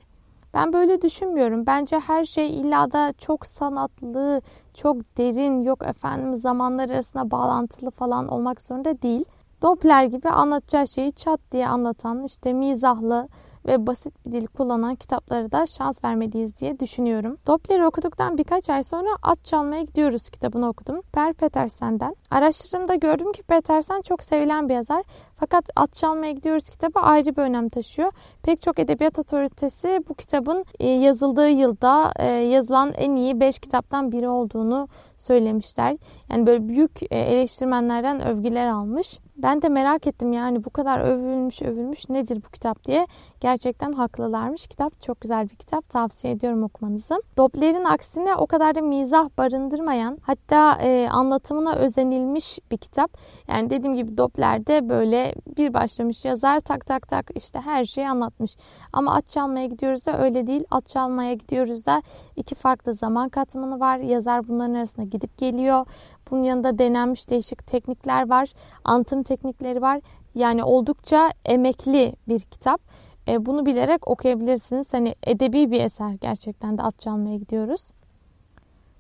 Ben 0.54 0.74
böyle 0.74 1.02
düşünmüyorum. 1.02 1.66
Bence 1.66 2.00
her 2.00 2.24
şey 2.24 2.60
illa 2.60 2.92
da 2.92 3.14
çok 3.18 3.46
sanatlı, 3.46 4.42
çok 4.74 5.18
derin, 5.18 5.64
yok 5.64 5.84
efendim 5.84 6.36
zamanlar 6.36 6.90
arasında 6.90 7.32
bağlantılı 7.32 7.92
falan 7.92 8.28
olmak 8.28 8.62
zorunda 8.62 9.02
değil. 9.02 9.26
Doppler 9.62 10.04
gibi 10.04 10.30
anlatacağı 10.30 10.88
şeyi 10.88 11.12
çat 11.12 11.40
diye 11.52 11.68
anlatan, 11.68 12.24
işte 12.24 12.54
mizahlı, 12.54 13.28
ve 13.68 13.88
basit 13.88 14.26
bir 14.26 14.32
dil 14.32 14.48
kullanan 14.48 14.96
kitaplara 14.96 15.52
da 15.52 15.66
şans 15.66 16.04
vermeliyiz 16.04 16.58
diye 16.58 16.80
düşünüyorum. 16.80 17.38
Doppler'i 17.48 17.86
okuduktan 17.86 18.38
birkaç 18.38 18.70
ay 18.70 18.84
sonra 18.84 19.10
At 19.24 19.44
Çalmaya 19.44 19.82
Gidiyoruz 19.82 20.30
kitabını 20.30 20.68
okudum. 20.68 21.02
Per 21.14 21.34
Petersen'den. 21.34 22.16
Araştırdığımda 22.32 22.96
gördüm 22.96 23.32
ki 23.32 23.44
Petersen 23.44 24.02
çok 24.02 24.24
sevilen 24.24 24.70
bir 24.70 24.74
yazar. 24.74 25.04
Fakat 25.36 25.70
At 25.76 25.94
Çalmaya 25.94 26.32
Gidiyoruz 26.32 26.70
kitabı 26.70 27.00
ayrı 27.00 27.36
bir 27.36 27.42
önem 27.42 27.70
taşıyor. 27.70 28.12
Pek 28.44 28.62
çok 28.62 28.80
edebiyat 28.80 29.20
otoritesi 29.20 30.04
bu 30.10 30.14
kitabın 30.14 30.66
e, 30.80 30.88
yazıldığı 30.88 31.50
yılda 31.50 32.12
e, 32.20 32.28
yazılan 32.28 32.94
en 32.94 33.16
iyi 33.16 33.40
5 33.40 33.60
kitaptan 33.60 34.12
biri 34.12 34.28
olduğunu 34.28 34.88
söylemişler. 35.28 35.98
Yani 36.30 36.48
böyle 36.48 36.68
büyük 36.68 37.04
e, 37.04 37.20
eleştirmenlerden 37.20 38.28
övgüler 38.28 38.68
almış. 38.68 39.20
Ben 39.38 39.62
de 39.62 39.70
merak 39.70 40.08
ettim 40.08 40.34
yani 40.34 40.64
bu 40.64 40.70
kadar 40.70 41.00
övülmüş 41.00 41.62
övülmüş 41.62 42.10
nedir 42.10 42.42
bu 42.48 42.52
kitap 42.52 42.84
diye. 42.86 43.08
Gerçekten 43.40 43.92
haklılarmış. 43.92 44.68
Kitap 44.68 45.02
çok 45.02 45.22
güzel 45.22 45.50
bir 45.50 45.56
kitap. 45.56 45.90
Tavsiye 45.90 46.34
ediyorum 46.34 46.64
okumanızı. 46.64 47.22
Doppler'in 47.38 47.84
aksine 47.84 48.36
o 48.36 48.48
kadar 48.48 48.76
da 48.76 48.82
mizah 48.82 49.30
barındırmayan 49.38 50.18
hatta 50.22 50.78
e, 50.82 51.10
anlatımına 51.12 51.76
özenilmiş 51.76 52.60
bir 52.72 52.78
kitap. 52.78 53.18
Yani 53.48 53.70
dediğim 53.70 53.96
gibi 53.96 54.18
Doppler'de 54.18 54.90
böyle 54.90 55.34
bir 55.58 55.74
başlamış 55.74 56.26
yazar 56.26 56.60
tak 56.60 56.86
tak 56.86 57.08
tak 57.08 57.32
işte 57.36 57.60
her 57.62 57.86
şeyi 57.86 58.10
anlatmış. 58.10 58.58
Ama 58.94 59.14
at 59.14 59.28
çalmaya 59.28 59.66
gidiyoruz 59.66 60.06
da 60.06 60.22
öyle 60.24 60.48
değil. 60.48 60.64
At 60.72 60.86
çalmaya 60.86 61.34
gidiyoruz 61.34 61.86
da 61.86 62.02
iki 62.36 62.56
farklı 62.56 62.94
zaman 62.94 63.30
katmanı 63.30 63.80
var. 63.80 63.98
Yazar 63.98 64.48
bunların 64.48 64.74
arasında 64.74 65.06
gidip 65.16 65.38
geliyor. 65.38 65.86
Bunun 66.32 66.44
yanında 66.44 66.78
denenmiş 66.78 67.30
değişik 67.30 67.68
teknikler 67.68 68.30
var. 68.30 68.50
Antım 68.84 69.24
teknikleri 69.24 69.82
var. 69.82 70.02
Yani 70.36 70.64
oldukça 70.64 71.32
emekli 71.46 72.16
bir 72.28 72.40
kitap. 72.40 72.82
E, 73.28 73.46
bunu 73.46 73.66
bilerek 73.66 74.08
okuyabilirsiniz. 74.08 74.88
Hani 74.92 75.16
edebi 75.28 75.72
bir 75.72 75.82
eser 75.82 76.12
gerçekten 76.12 76.78
de 76.78 76.82
At 76.82 77.00
Çalmaya 77.00 77.38
gidiyoruz. 77.38 77.88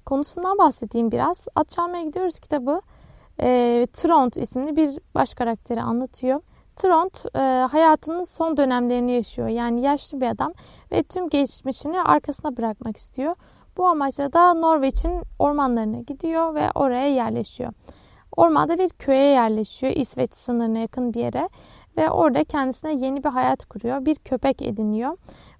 Konusundan 0.05 0.57
bahsedeyim 0.57 1.11
biraz. 1.11 1.47
At 1.55 1.69
Çalmaya 1.69 2.03
gidiyoruz 2.03 2.39
kitabı 2.39 2.81
e, 3.41 3.87
Trond 3.93 4.33
isimli 4.33 4.75
bir 4.75 4.99
baş 5.15 5.33
karakteri 5.33 5.81
anlatıyor. 5.81 6.41
Trond 6.75 7.35
e, 7.35 7.67
hayatının 7.67 8.23
son 8.23 8.57
dönemlerini 8.57 9.11
yaşıyor. 9.11 9.47
Yani 9.47 9.81
yaşlı 9.81 10.21
bir 10.21 10.27
adam 10.27 10.53
ve 10.91 11.03
tüm 11.03 11.29
geçmişini 11.29 12.01
arkasına 12.01 12.57
bırakmak 12.57 12.97
istiyor. 12.97 13.35
Bu 13.77 13.87
amaçla 13.87 14.33
da 14.33 14.53
Norveç'in 14.53 15.21
ormanlarına 15.39 15.99
gidiyor 15.99 16.55
ve 16.55 16.71
oraya 16.75 17.07
yerleşiyor. 17.07 17.73
Ormanda 18.37 18.77
bir 18.77 18.89
köye 18.89 19.25
yerleşiyor 19.25 19.93
İsveç 19.95 20.33
sınırına 20.33 20.77
yakın 20.77 21.13
bir 21.13 21.19
yere 21.19 21.49
ve 21.97 22.09
orada 22.11 22.43
kendisine 22.43 22.93
yeni 22.93 23.23
bir 23.23 23.29
hayat 23.29 23.65
kuruyor. 23.65 24.05
Bir 24.05 24.15
köpek 24.15 24.61
ediniyor. 24.61 25.17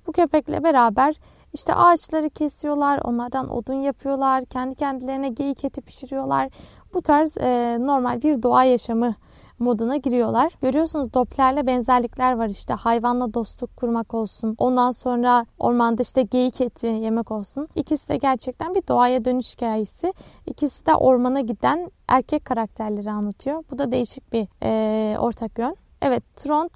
Bu 0.07 0.11
köpekle 0.11 0.63
beraber 0.63 1.15
işte 1.53 1.75
ağaçları 1.75 2.29
kesiyorlar, 2.29 2.99
onlardan 3.03 3.49
odun 3.49 3.73
yapıyorlar, 3.73 4.45
kendi 4.45 4.75
kendilerine 4.75 5.29
geyik 5.29 5.65
eti 5.65 5.81
pişiriyorlar. 5.81 6.49
Bu 6.93 7.01
tarz 7.01 7.37
e, 7.37 7.77
normal 7.79 8.21
bir 8.21 8.43
doğa 8.43 8.63
yaşamı 8.63 9.15
moduna 9.59 9.97
giriyorlar. 9.97 10.53
Görüyorsunuz 10.61 11.13
Doppler'le 11.13 11.67
benzerlikler 11.67 12.37
var 12.37 12.47
işte 12.47 12.73
hayvanla 12.73 13.33
dostluk 13.33 13.77
kurmak 13.77 14.13
olsun. 14.13 14.55
Ondan 14.57 14.91
sonra 14.91 15.45
ormanda 15.59 16.01
işte 16.01 16.21
geyik 16.21 16.61
eti 16.61 16.87
yemek 16.87 17.31
olsun. 17.31 17.67
İkisi 17.75 18.09
de 18.09 18.17
gerçekten 18.17 18.75
bir 18.75 18.87
doğaya 18.87 19.25
dönüş 19.25 19.53
hikayesi. 19.53 20.13
İkisi 20.45 20.85
de 20.85 20.95
ormana 20.95 21.41
giden 21.41 21.91
erkek 22.07 22.45
karakterleri 22.45 23.11
anlatıyor. 23.11 23.63
Bu 23.71 23.77
da 23.77 23.91
değişik 23.91 24.33
bir 24.33 24.47
e, 24.63 25.19
ortak 25.19 25.59
yön. 25.59 25.75
Evet 26.01 26.23
Trond 26.35 26.69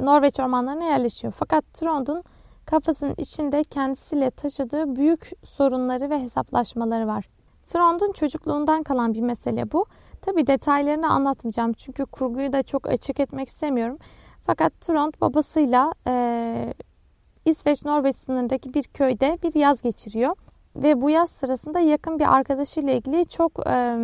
Norveç 0.00 0.40
ormanlarına 0.40 0.84
yerleşiyor. 0.84 1.34
Fakat 1.36 1.64
Trond'un 1.74 2.24
kafasının 2.66 3.14
içinde 3.18 3.64
kendisiyle 3.64 4.30
taşıdığı 4.30 4.96
büyük 4.96 5.30
sorunları 5.44 6.10
ve 6.10 6.22
hesaplaşmaları 6.22 7.06
var. 7.06 7.28
Trond'un 7.66 8.12
çocukluğundan 8.12 8.82
kalan 8.82 9.14
bir 9.14 9.20
mesele 9.20 9.72
bu. 9.72 9.86
Tabi 10.26 10.46
detaylarını 10.46 11.10
anlatmayacağım 11.10 11.72
çünkü 11.72 12.06
kurguyu 12.06 12.52
da 12.52 12.62
çok 12.62 12.86
açık 12.88 13.20
etmek 13.20 13.48
istemiyorum. 13.48 13.98
Fakat 14.46 14.80
Trond 14.80 15.12
babasıyla 15.20 15.92
e, 16.06 16.74
İsveç-Norveç 17.44 18.16
sınırındaki 18.16 18.74
bir 18.74 18.82
köyde 18.82 19.38
bir 19.42 19.54
yaz 19.54 19.82
geçiriyor. 19.82 20.36
Ve 20.76 21.00
bu 21.00 21.10
yaz 21.10 21.30
sırasında 21.30 21.80
yakın 21.80 22.18
bir 22.18 22.34
arkadaşıyla 22.34 22.92
ilgili 22.92 23.26
çok 23.26 23.66
e, 23.66 23.96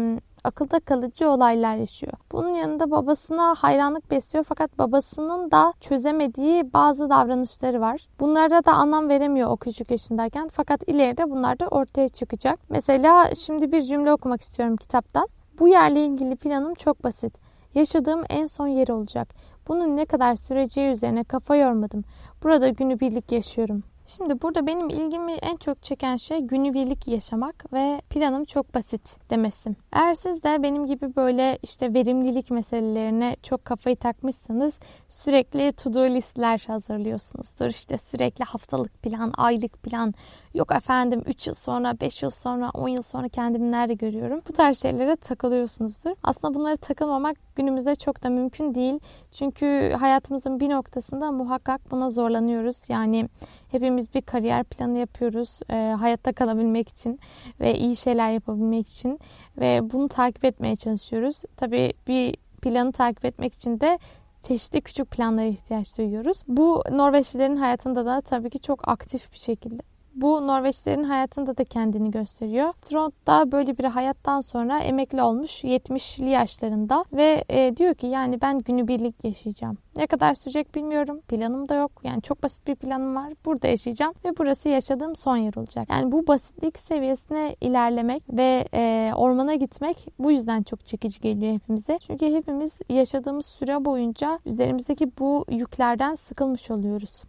akılda 0.45 0.81
kalıcı 0.81 1.31
olaylar 1.31 1.77
yaşıyor. 1.77 2.13
Bunun 2.33 2.55
yanında 2.55 2.91
babasına 2.91 3.55
hayranlık 3.59 4.11
besliyor 4.11 4.45
fakat 4.45 4.79
babasının 4.79 5.51
da 5.51 5.73
çözemediği 5.81 6.73
bazı 6.73 7.11
davranışları 7.11 7.81
var. 7.81 8.07
Bunlara 8.21 8.65
da 8.65 8.73
anlam 8.73 9.09
veremiyor 9.09 9.51
o 9.51 9.57
küçük 9.57 9.91
yaşındayken 9.91 10.49
fakat 10.49 10.89
ileride 10.89 11.31
bunlar 11.31 11.59
da 11.59 11.67
ortaya 11.67 12.09
çıkacak. 12.09 12.61
Mesela 12.69 13.35
şimdi 13.35 13.73
bir 13.73 13.83
cümle 13.83 14.13
okumak 14.13 14.41
istiyorum 14.41 14.77
kitaptan. 14.77 15.29
Bu 15.63 15.69
yerle 15.69 16.07
ilgili 16.07 16.37
planım 16.37 16.75
çok 16.75 17.05
basit. 17.05 17.35
Yaşadığım 17.75 18.23
en 18.31 18.47
son 18.47 18.67
yer 18.67 18.89
olacak. 18.89 19.35
Bunun 19.69 19.97
ne 19.97 20.05
kadar 20.05 20.37
süreceği 20.37 20.93
üzerine 20.93 21.25
kafa 21.25 21.57
yormadım. 21.57 22.05
Burada 22.43 22.69
günübirlik 22.69 23.33
yaşıyorum. 23.33 23.83
Şimdi 24.07 24.43
burada 24.43 24.67
benim 24.67 24.89
ilgimi 24.89 25.33
en 25.33 25.57
çok 25.57 25.83
çeken 25.83 26.17
şey 26.17 26.41
günübirlik 26.41 27.09
yaşamak 27.09 27.73
ve 27.73 28.01
planım 28.11 28.45
çok 28.45 28.75
basit 28.75 29.31
demesim. 29.31 29.77
Eğer 29.93 30.15
siz 30.15 30.43
de 30.43 30.63
benim 30.63 30.87
gibi 30.87 31.17
böyle 31.17 31.59
işte 31.63 31.95
verimlilik 31.95 32.51
meselelerine 32.51 33.37
çok 33.43 33.65
kafayı 33.65 33.97
takmışsanız 33.97 34.79
sürekli 35.09 35.73
to 35.73 35.95
do 35.95 36.05
listler 36.05 36.65
hazırlıyorsunuzdur. 36.67 37.67
İşte 37.67 37.99
sürekli 37.99 38.45
haftalık 38.45 39.03
plan, 39.03 39.33
aylık 39.37 39.83
plan, 39.83 40.15
yok 40.55 40.73
efendim 40.73 41.23
3 41.27 41.47
yıl 41.47 41.55
sonra, 41.55 42.01
5 42.01 42.23
yıl 42.23 42.31
sonra, 42.31 42.71
10 42.75 42.89
yıl 42.89 43.03
sonra 43.03 43.29
kendimi 43.29 43.73
nerede 43.73 43.95
görüyorum. 43.95 44.41
Bu 44.49 44.53
tarz 44.53 44.83
şeylere 44.83 45.17
takılıyorsunuzdur. 45.17 46.11
Aslında 46.23 46.55
bunları 46.55 46.77
takılmamak 46.77 47.37
günümüzde 47.57 47.95
çok 47.95 48.23
da 48.23 48.31
mümkün 48.31 48.75
değil. 48.75 49.01
Çünkü 49.33 49.93
hayatımızın 50.01 50.61
bir 50.61 50.71
noktasında 50.71 51.33
muhakkak 51.33 51.91
buna 51.91 52.11
zorlanıyoruz. 52.11 52.91
Yani 52.91 53.29
hepimiz 53.71 54.15
bir 54.15 54.23
kariyer 54.23 54.65
planı 54.65 54.99
yapıyoruz 54.99 55.61
e, 55.71 55.95
hayatta 55.99 56.33
kalabilmek 56.33 56.89
için 56.89 57.21
ve 57.61 57.79
iyi 57.79 57.97
şeyler 57.97 58.31
yapabilmek 58.31 58.89
için 58.89 59.19
ve 59.57 59.81
bunu 59.93 60.09
takip 60.09 60.45
etmeye 60.45 60.77
çalışıyoruz. 60.77 61.43
Tabii 61.57 61.93
bir 62.07 62.37
planı 62.63 62.93
takip 62.93 63.25
etmek 63.25 63.55
için 63.55 63.81
de 63.81 63.99
çeşitli 64.43 64.81
küçük 64.81 65.11
planlara 65.11 65.47
ihtiyaç 65.47 65.99
duyuyoruz. 65.99 66.43
Bu 66.49 66.83
Norveçlilerin 66.91 67.57
hayatında 67.57 68.07
da 68.07 68.21
tabii 68.21 68.51
ki 68.51 68.61
çok 68.61 68.89
aktif 68.89 69.33
bir 69.33 69.39
şekilde 69.39 69.92
Bu 70.15 70.47
Norveçlerin 70.47 71.05
hayatında 71.05 71.57
da 71.57 71.65
kendini 71.65 72.11
gösteriyor. 72.11 72.73
Trond 72.83 73.13
da 73.27 73.53
böyle 73.53 73.79
bir 73.79 73.85
hayattan 73.85 74.41
sonra 74.41 74.79
emekli 74.79 75.23
olmuş 75.23 75.65
70'li 75.65 76.29
yaşlarında 76.29 77.05
ve 77.13 77.45
e, 77.49 77.77
diyor 77.77 77.95
ki 77.95 78.07
yani 78.07 78.41
ben 78.41 78.59
günübirlik 78.59 79.25
yaşayacağım. 79.25 79.79
Ne 79.97 80.07
kadar 80.07 80.35
sürecek 80.35 80.75
bilmiyorum. 80.75 81.21
Planım 81.29 81.69
da 81.69 81.75
yok. 81.75 81.93
Yani 82.05 82.23
çok 82.23 82.43
basit 82.43 82.67
bir 82.67 82.75
planım 82.75 83.17
var. 83.17 83.33
Burada 83.45 83.69
yaşayacağım 83.69 84.15
ve 84.25 84.39
burası 84.39 84.69
yaşadığım 84.69 85.17
son 85.17 85.37
yer 85.37 85.55
olacak. 85.57 85.89
Yani 85.91 86.13
bu 86.13 86.27
basitlik 86.27 86.79
seviyesine 86.79 87.57
ilerlemek 87.61 88.23
ve 88.29 88.65
e, 88.75 89.13
ormana 89.17 89.55
gitmek 89.55 90.07
bu 90.19 90.31
yüzden 90.31 90.63
çok 90.63 90.87
çekici 90.87 91.21
geliyor 91.21 91.55
hepimize. 91.55 91.99
Çünkü 91.99 92.35
hepimiz 92.35 92.79
yaşadığımız 92.89 93.47
süre 93.47 93.85
boyunca 93.85 94.39
üzerimizdeki 94.47 95.11
bu 95.19 95.45
yüklerden 95.51 96.15
sıkılmış 96.15 96.71
oluyoruz. 96.71 97.23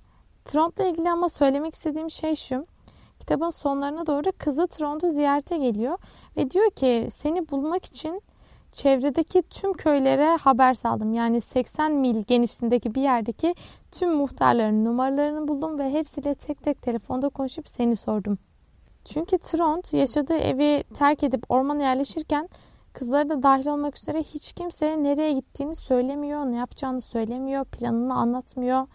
Trump'la 0.45 0.83
ilgili 0.83 1.09
ama 1.09 1.29
söylemek 1.29 1.73
istediğim 1.73 2.11
şey 2.11 2.35
şu. 2.35 2.65
Kitabın 3.23 3.49
sonlarına 3.49 4.07
doğru 4.07 4.31
kızı 4.37 4.67
Trond'u 4.67 5.11
ziyarete 5.11 5.57
geliyor 5.57 5.97
ve 6.37 6.51
diyor 6.51 6.71
ki 6.71 7.07
seni 7.11 7.49
bulmak 7.49 7.85
için 7.85 8.21
çevredeki 8.71 9.41
tüm 9.41 9.73
köylere 9.73 10.37
haber 10.37 10.73
saldım. 10.73 11.13
Yani 11.13 11.41
80 11.41 11.91
mil 11.91 12.23
genişliğindeki 12.23 12.95
bir 12.95 13.01
yerdeki 13.01 13.55
tüm 13.91 14.13
muhtarların 14.13 14.85
numaralarını 14.85 15.47
buldum 15.47 15.79
ve 15.79 15.91
hepsiyle 15.91 16.35
tek 16.35 16.63
tek 16.63 16.81
telefonda 16.81 17.29
konuşup 17.29 17.69
seni 17.69 17.95
sordum. 17.95 18.37
Çünkü 19.05 19.37
Trond 19.37 19.83
yaşadığı 19.91 20.37
evi 20.37 20.83
terk 20.93 21.23
edip 21.23 21.43
ormana 21.49 21.83
yerleşirken 21.83 22.49
kızları 22.93 23.29
da 23.29 23.43
dahil 23.43 23.67
olmak 23.67 23.97
üzere 23.97 24.23
hiç 24.23 24.53
kimseye 24.53 25.03
nereye 25.03 25.33
gittiğini 25.33 25.75
söylemiyor, 25.75 26.45
ne 26.45 26.55
yapacağını 26.55 27.01
söylemiyor, 27.01 27.65
planını 27.65 28.13
anlatmıyor. 28.13 28.87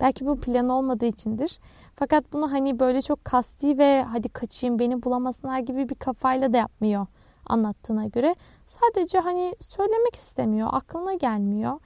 Belki 0.00 0.26
bu 0.26 0.40
plan 0.40 0.68
olmadığı 0.68 1.06
içindir. 1.06 1.58
Fakat 1.96 2.32
bunu 2.32 2.52
hani 2.52 2.78
böyle 2.78 3.02
çok 3.02 3.24
kasti 3.24 3.78
ve 3.78 4.02
hadi 4.02 4.28
kaçayım 4.28 4.78
beni 4.78 5.02
bulamasınlar 5.02 5.58
gibi 5.58 5.88
bir 5.88 5.94
kafayla 5.94 6.52
da 6.52 6.56
yapmıyor 6.56 7.06
anlattığına 7.46 8.06
göre. 8.06 8.34
Sadece 8.66 9.18
hani 9.18 9.54
söylemek 9.60 10.14
istemiyor, 10.14 10.68
aklına 10.72 11.14
gelmiyor. 11.14 11.80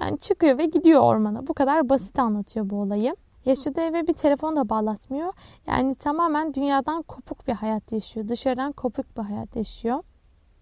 Yani 0.00 0.18
çıkıyor 0.18 0.58
ve 0.58 0.66
gidiyor 0.66 1.00
ormana. 1.00 1.46
Bu 1.46 1.54
kadar 1.54 1.88
basit 1.88 2.18
anlatıyor 2.18 2.70
bu 2.70 2.80
olayı. 2.80 3.16
Yaşadığı 3.44 3.80
eve 3.80 4.06
bir 4.06 4.12
telefon 4.12 4.56
da 4.56 4.68
bağlatmıyor. 4.68 5.32
Yani 5.66 5.94
tamamen 5.94 6.54
dünyadan 6.54 7.02
kopuk 7.02 7.48
bir 7.48 7.52
hayat 7.52 7.92
yaşıyor. 7.92 8.28
Dışarıdan 8.28 8.72
kopuk 8.72 9.16
bir 9.16 9.22
hayat 9.22 9.56
yaşıyor. 9.56 10.02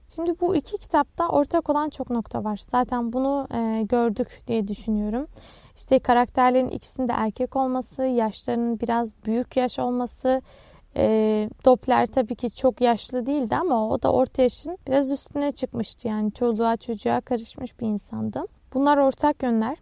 Şimdi 0.08 0.40
bu 0.40 0.56
iki 0.56 0.78
kitapta 0.78 1.28
ortak 1.28 1.70
olan 1.70 1.90
çok 1.90 2.10
nokta 2.10 2.44
var. 2.44 2.60
Zaten 2.70 3.12
bunu 3.12 3.48
e, 3.54 3.82
gördük 3.82 4.42
diye 4.46 4.68
düşünüyorum. 4.68 5.26
İşte 5.76 5.98
karakterlerin 5.98 6.68
ikisinde 6.68 7.12
erkek 7.12 7.56
olması, 7.56 8.02
yaşlarının 8.02 8.80
biraz 8.80 9.12
büyük 9.26 9.56
yaş 9.56 9.78
olması. 9.78 10.42
E, 10.96 11.48
Doppler 11.64 12.06
tabii 12.06 12.34
ki 12.34 12.50
çok 12.50 12.80
yaşlı 12.80 13.26
değildi 13.26 13.56
ama 13.56 13.88
o 13.88 14.02
da 14.02 14.12
orta 14.12 14.42
yaşın 14.42 14.78
biraz 14.86 15.10
üstüne 15.10 15.52
çıkmıştı. 15.52 16.08
Yani 16.08 16.32
çoluğa 16.32 16.76
çocuğa 16.76 17.20
karışmış 17.20 17.80
bir 17.80 17.86
insandı. 17.86 18.44
Bunlar 18.74 18.98
ortak 18.98 19.42
yönler. 19.42 19.76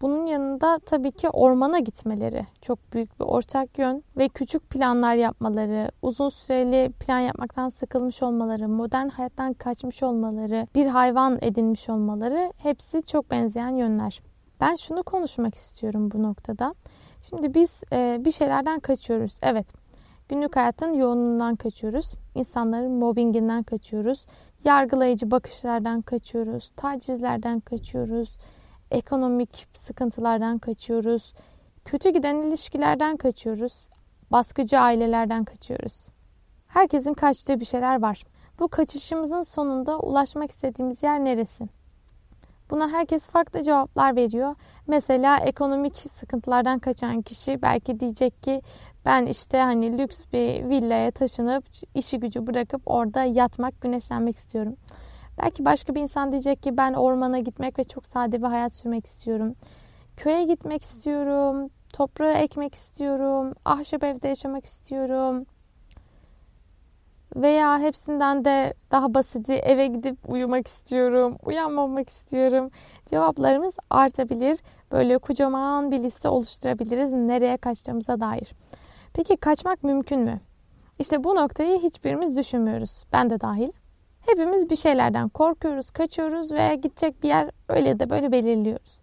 Bunun 0.00 0.26
yanında 0.26 0.78
tabii 0.78 1.12
ki 1.12 1.28
ormana 1.28 1.78
gitmeleri 1.78 2.46
çok 2.62 2.92
büyük 2.92 3.20
bir 3.20 3.24
ortak 3.24 3.78
yön 3.78 4.02
ve 4.16 4.28
küçük 4.28 4.70
planlar 4.70 5.14
yapmaları, 5.14 5.90
uzun 6.02 6.28
süreli 6.28 6.92
plan 6.92 7.18
yapmaktan 7.18 7.68
sıkılmış 7.68 8.22
olmaları, 8.22 8.68
modern 8.68 9.08
hayattan 9.08 9.52
kaçmış 9.52 10.02
olmaları, 10.02 10.66
bir 10.74 10.86
hayvan 10.86 11.38
edinmiş 11.42 11.88
olmaları 11.88 12.52
hepsi 12.56 13.02
çok 13.02 13.30
benzeyen 13.30 13.76
yönler. 13.76 14.20
Ben 14.60 14.74
şunu 14.74 15.02
konuşmak 15.02 15.54
istiyorum 15.54 16.10
bu 16.10 16.22
noktada. 16.22 16.74
Şimdi 17.22 17.54
biz 17.54 17.82
e, 17.92 18.20
bir 18.20 18.32
şeylerden 18.32 18.80
kaçıyoruz. 18.80 19.38
Evet. 19.42 19.66
Günlük 20.28 20.56
hayatın 20.56 20.92
yoğunluğundan 20.92 21.56
kaçıyoruz. 21.56 22.14
İnsanların 22.34 22.92
mobbinginden 22.92 23.62
kaçıyoruz. 23.62 24.26
Yargılayıcı 24.64 25.30
bakışlardan 25.30 26.02
kaçıyoruz. 26.02 26.72
Tacizlerden 26.76 27.60
kaçıyoruz. 27.60 28.38
Ekonomik 28.90 29.68
sıkıntılardan 29.74 30.58
kaçıyoruz. 30.58 31.34
Kötü 31.84 32.10
giden 32.10 32.36
ilişkilerden 32.36 33.16
kaçıyoruz. 33.16 33.88
Baskıcı 34.30 34.78
ailelerden 34.78 35.44
kaçıyoruz. 35.44 36.08
Herkesin 36.66 37.14
kaçtığı 37.14 37.60
bir 37.60 37.64
şeyler 37.64 38.02
var. 38.02 38.24
Bu 38.58 38.68
kaçışımızın 38.68 39.42
sonunda 39.42 39.98
ulaşmak 39.98 40.50
istediğimiz 40.50 41.02
yer 41.02 41.24
neresi? 41.24 41.75
Buna 42.70 42.88
herkes 42.88 43.28
farklı 43.28 43.62
cevaplar 43.62 44.16
veriyor. 44.16 44.54
Mesela 44.86 45.38
ekonomik 45.38 45.96
sıkıntılardan 45.96 46.78
kaçan 46.78 47.22
kişi 47.22 47.62
belki 47.62 48.00
diyecek 48.00 48.42
ki 48.42 48.62
ben 49.04 49.26
işte 49.26 49.58
hani 49.58 49.98
lüks 49.98 50.24
bir 50.32 50.68
villaya 50.68 51.10
taşınıp 51.10 51.64
işi 51.94 52.20
gücü 52.20 52.46
bırakıp 52.46 52.82
orada 52.86 53.24
yatmak, 53.24 53.80
güneşlenmek 53.80 54.36
istiyorum. 54.36 54.76
Belki 55.42 55.64
başka 55.64 55.94
bir 55.94 56.00
insan 56.00 56.32
diyecek 56.32 56.62
ki 56.62 56.76
ben 56.76 56.92
ormana 56.92 57.38
gitmek 57.38 57.78
ve 57.78 57.84
çok 57.84 58.06
sade 58.06 58.38
bir 58.38 58.46
hayat 58.46 58.72
sürmek 58.72 59.06
istiyorum. 59.06 59.54
Köye 60.16 60.44
gitmek 60.44 60.82
istiyorum, 60.82 61.70
toprağı 61.92 62.32
ekmek 62.32 62.74
istiyorum, 62.74 63.52
ahşap 63.64 64.04
evde 64.04 64.28
yaşamak 64.28 64.64
istiyorum. 64.64 65.46
Veya 67.36 67.78
hepsinden 67.78 68.44
de 68.44 68.74
daha 68.90 69.14
basiti 69.14 69.52
eve 69.52 69.86
gidip 69.86 70.16
uyumak 70.28 70.66
istiyorum, 70.66 71.36
uyanmamak 71.42 72.08
istiyorum. 72.08 72.70
Cevaplarımız 73.06 73.74
artabilir. 73.90 74.58
Böyle 74.92 75.18
kocaman 75.18 75.90
bir 75.90 76.02
liste 76.02 76.28
oluşturabiliriz 76.28 77.12
nereye 77.12 77.56
kaçtığımıza 77.56 78.20
dair. 78.20 78.52
Peki 79.12 79.36
kaçmak 79.36 79.84
mümkün 79.84 80.20
mü? 80.20 80.40
İşte 80.98 81.24
bu 81.24 81.34
noktayı 81.34 81.78
hiçbirimiz 81.78 82.36
düşünmüyoruz. 82.36 83.04
Ben 83.12 83.30
de 83.30 83.40
dahil. 83.40 83.72
Hepimiz 84.26 84.70
bir 84.70 84.76
şeylerden 84.76 85.28
korkuyoruz, 85.28 85.90
kaçıyoruz 85.90 86.52
veya 86.52 86.74
gidecek 86.74 87.22
bir 87.22 87.28
yer 87.28 87.50
öyle 87.68 87.98
de 87.98 88.10
böyle 88.10 88.32
belirliyoruz. 88.32 89.00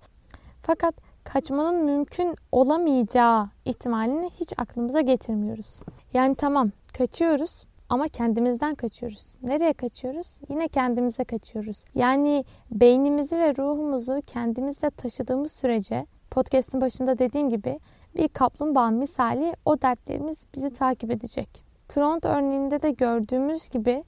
Fakat 0.62 0.96
kaçmanın 1.24 1.84
mümkün 1.84 2.36
olamayacağı 2.52 3.50
ihtimalini 3.66 4.30
hiç 4.40 4.54
aklımıza 4.58 5.02
getirmiyoruz. 5.02 5.80
Yani 6.14 6.36
tamam 6.36 6.72
kaçıyoruz 6.98 7.64
ama 7.94 8.08
kendimizden 8.08 8.76
kaçıyoruz. 8.76 9.28
Nereye 9.44 9.74
kaçıyoruz? 9.74 10.38
Yine 10.50 10.68
kendimize 10.68 11.24
kaçıyoruz. 11.24 11.86
Yani 11.96 12.46
beynimizi 12.72 13.38
ve 13.38 13.56
ruhumuzu 13.56 14.22
kendimizle 14.28 14.90
taşıdığımız 14.90 15.52
sürece 15.52 16.06
podcast'ın 16.32 16.82
başında 16.82 17.18
dediğim 17.20 17.50
gibi 17.50 17.80
bir 18.16 18.28
kaplumbağa 18.28 18.90
misali 18.90 19.54
o 19.66 19.82
dertlerimiz 19.82 20.46
bizi 20.56 20.74
takip 20.74 21.12
edecek. 21.12 21.64
Trond 21.88 22.24
örneğinde 22.24 22.82
de 22.82 22.92
gördüğümüz 22.92 23.70
gibi 23.70 24.04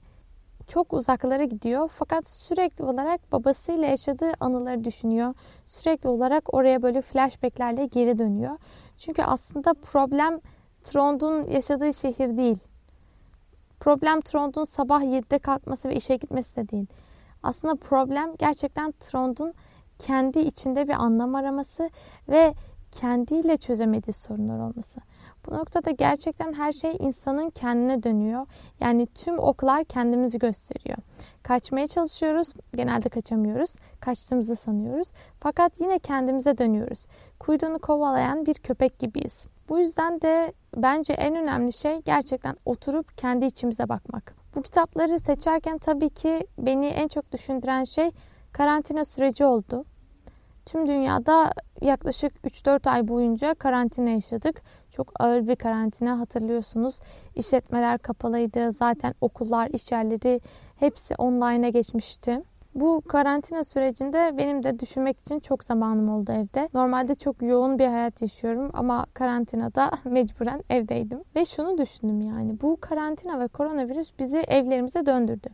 çok 0.68 0.92
uzaklara 0.92 1.44
gidiyor 1.44 1.90
fakat 1.94 2.28
sürekli 2.28 2.84
olarak 2.84 3.32
babasıyla 3.32 3.86
yaşadığı 3.86 4.32
anıları 4.40 4.84
düşünüyor. 4.84 5.34
Sürekli 5.66 6.08
olarak 6.08 6.54
oraya 6.54 6.82
böyle 6.82 7.02
flashbacklerle 7.02 7.86
geri 7.86 8.18
dönüyor. 8.18 8.58
Çünkü 8.98 9.22
aslında 9.22 9.74
problem 9.74 10.40
Trond'un 10.84 11.46
yaşadığı 11.46 11.94
şehir 11.94 12.36
değil. 12.36 12.58
Problem 13.80 14.20
Trond'un 14.20 14.64
sabah 14.64 15.02
7'de 15.02 15.38
kalkması 15.38 15.88
ve 15.88 15.96
işe 15.96 16.16
gitmesi 16.16 16.56
de 16.56 16.68
değil. 16.68 16.86
Aslında 17.42 17.74
problem 17.74 18.36
gerçekten 18.38 18.92
Trond'un 18.92 19.54
kendi 19.98 20.38
içinde 20.38 20.88
bir 20.88 20.94
anlam 20.94 21.34
araması 21.34 21.90
ve 22.28 22.54
kendiyle 22.92 23.56
çözemediği 23.56 24.14
sorunlar 24.14 24.58
olması. 24.58 25.00
Bu 25.46 25.54
noktada 25.54 25.90
gerçekten 25.90 26.52
her 26.52 26.72
şey 26.72 26.96
insanın 26.98 27.50
kendine 27.50 28.02
dönüyor. 28.02 28.46
Yani 28.80 29.06
tüm 29.06 29.38
oklar 29.38 29.84
kendimizi 29.84 30.38
gösteriyor. 30.38 30.98
Kaçmaya 31.42 31.86
çalışıyoruz, 31.86 32.52
genelde 32.74 33.08
kaçamıyoruz. 33.08 33.76
Kaçtığımızı 34.00 34.56
sanıyoruz. 34.56 35.12
Fakat 35.40 35.80
yine 35.80 35.98
kendimize 35.98 36.58
dönüyoruz. 36.58 37.06
Kuyruğunu 37.40 37.78
kovalayan 37.78 38.46
bir 38.46 38.54
köpek 38.54 38.98
gibiyiz. 38.98 39.44
Bu 39.68 39.78
yüzden 39.78 40.20
de 40.20 40.52
bence 40.76 41.12
en 41.12 41.36
önemli 41.36 41.72
şey 41.72 42.00
gerçekten 42.02 42.56
oturup 42.64 43.18
kendi 43.18 43.44
içimize 43.44 43.88
bakmak. 43.88 44.34
Bu 44.54 44.62
kitapları 44.62 45.18
seçerken 45.18 45.78
tabii 45.78 46.10
ki 46.10 46.46
beni 46.58 46.86
en 46.86 47.08
çok 47.08 47.32
düşündüren 47.32 47.84
şey 47.84 48.10
karantina 48.52 49.04
süreci 49.04 49.44
oldu. 49.44 49.84
Tüm 50.66 50.88
dünyada 50.88 51.52
yaklaşık 51.80 52.32
3-4 52.44 52.90
ay 52.90 53.08
boyunca 53.08 53.54
karantina 53.54 54.10
yaşadık. 54.10 54.62
Çok 54.90 55.12
ağır 55.20 55.48
bir 55.48 55.56
karantina 55.56 56.18
hatırlıyorsunuz. 56.20 57.00
İşletmeler 57.34 57.98
kapalıydı. 57.98 58.72
Zaten 58.72 59.14
okullar, 59.20 59.68
iş 59.68 59.92
yerleri 59.92 60.40
hepsi 60.76 61.14
online'a 61.18 61.68
geçmişti. 61.68 62.42
Bu 62.76 63.00
karantina 63.00 63.64
sürecinde 63.64 64.38
benim 64.38 64.62
de 64.62 64.78
düşünmek 64.78 65.18
için 65.18 65.40
çok 65.40 65.64
zamanım 65.64 66.08
oldu 66.08 66.32
evde. 66.32 66.68
Normalde 66.74 67.14
çok 67.14 67.42
yoğun 67.42 67.78
bir 67.78 67.86
hayat 67.86 68.22
yaşıyorum 68.22 68.70
ama 68.74 69.06
karantinada 69.14 69.90
mecburen 70.04 70.62
evdeydim. 70.70 71.20
Ve 71.36 71.44
şunu 71.44 71.78
düşündüm 71.78 72.20
yani 72.20 72.60
bu 72.62 72.76
karantina 72.80 73.40
ve 73.40 73.48
koronavirüs 73.48 74.10
bizi 74.18 74.36
evlerimize 74.36 75.06
döndürdü. 75.06 75.48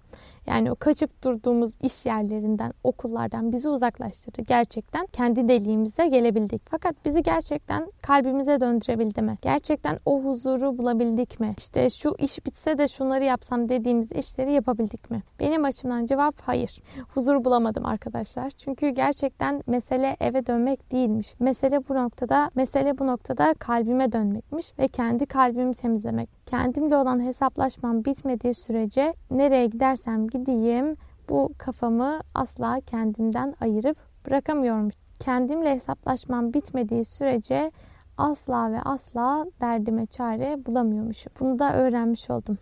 Yani 0.46 0.72
o 0.72 0.74
kaçıp 0.74 1.24
durduğumuz 1.24 1.72
iş 1.82 2.06
yerlerinden, 2.06 2.72
okullardan 2.84 3.52
bizi 3.52 3.68
uzaklaştırdı. 3.68 4.42
Gerçekten 4.42 5.06
kendi 5.06 5.48
deliğimize 5.48 6.06
gelebildik. 6.06 6.62
Fakat 6.70 7.04
bizi 7.04 7.22
gerçekten 7.22 7.92
kalbimize 8.02 8.60
döndürebildi 8.60 9.22
mi? 9.22 9.38
Gerçekten 9.42 9.98
o 10.04 10.20
huzuru 10.20 10.78
bulabildik 10.78 11.40
mi? 11.40 11.54
İşte 11.58 11.90
şu 11.90 12.14
iş 12.18 12.46
bitse 12.46 12.78
de 12.78 12.88
şunları 12.88 13.24
yapsam 13.24 13.68
dediğimiz 13.68 14.12
işleri 14.12 14.52
yapabildik 14.52 15.10
mi? 15.10 15.22
Benim 15.40 15.64
açımdan 15.64 16.06
cevap 16.06 16.40
hayır. 16.40 16.82
Huzur 17.14 17.44
bulamadım 17.44 17.86
arkadaşlar. 17.86 18.50
Çünkü 18.50 18.88
gerçekten 18.88 19.62
mesele 19.66 20.16
eve 20.20 20.46
dönmek 20.46 20.92
değilmiş. 20.92 21.34
Mesele 21.40 21.88
bu 21.88 21.94
noktada, 21.94 22.50
mesele 22.54 22.98
bu 22.98 23.06
noktada 23.06 23.54
kalbime 23.54 24.12
dönmekmiş 24.12 24.78
ve 24.78 24.88
kendi 24.88 25.26
kalbimi 25.26 25.74
temizlemek. 25.74 26.28
Kendimle 26.46 26.96
olan 26.96 27.20
hesaplaşmam 27.20 28.04
bitmediği 28.04 28.54
sürece 28.54 29.14
nereye 29.30 29.66
gidersem 29.66 30.28
gideyim 30.32 30.96
bu 31.28 31.52
kafamı 31.58 32.20
asla 32.34 32.80
kendimden 32.80 33.54
ayırıp 33.60 33.96
bırakamıyormuş. 34.26 34.94
Kendimle 35.20 35.74
hesaplaşmam 35.74 36.54
bitmediği 36.54 37.04
sürece 37.04 37.70
asla 38.18 38.72
ve 38.72 38.80
asla 38.80 39.46
derdime 39.60 40.06
çare 40.06 40.66
bulamıyormuşum. 40.66 41.32
Bunu 41.40 41.58
da 41.58 41.74
öğrenmiş 41.74 42.30
oldum. 42.30 42.58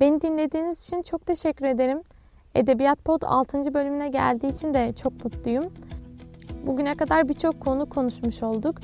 Beni 0.00 0.20
dinlediğiniz 0.20 0.82
için 0.82 1.02
çok 1.02 1.26
teşekkür 1.26 1.66
ederim. 1.66 2.02
Edebiyat 2.54 3.04
Pod 3.04 3.22
6. 3.22 3.74
bölümüne 3.74 4.08
geldiği 4.08 4.48
için 4.48 4.74
de 4.74 4.92
çok 4.92 5.24
mutluyum. 5.24 5.72
Bugüne 6.66 6.94
kadar 6.94 7.28
birçok 7.28 7.60
konu 7.60 7.88
konuşmuş 7.88 8.42
olduk. 8.42 8.76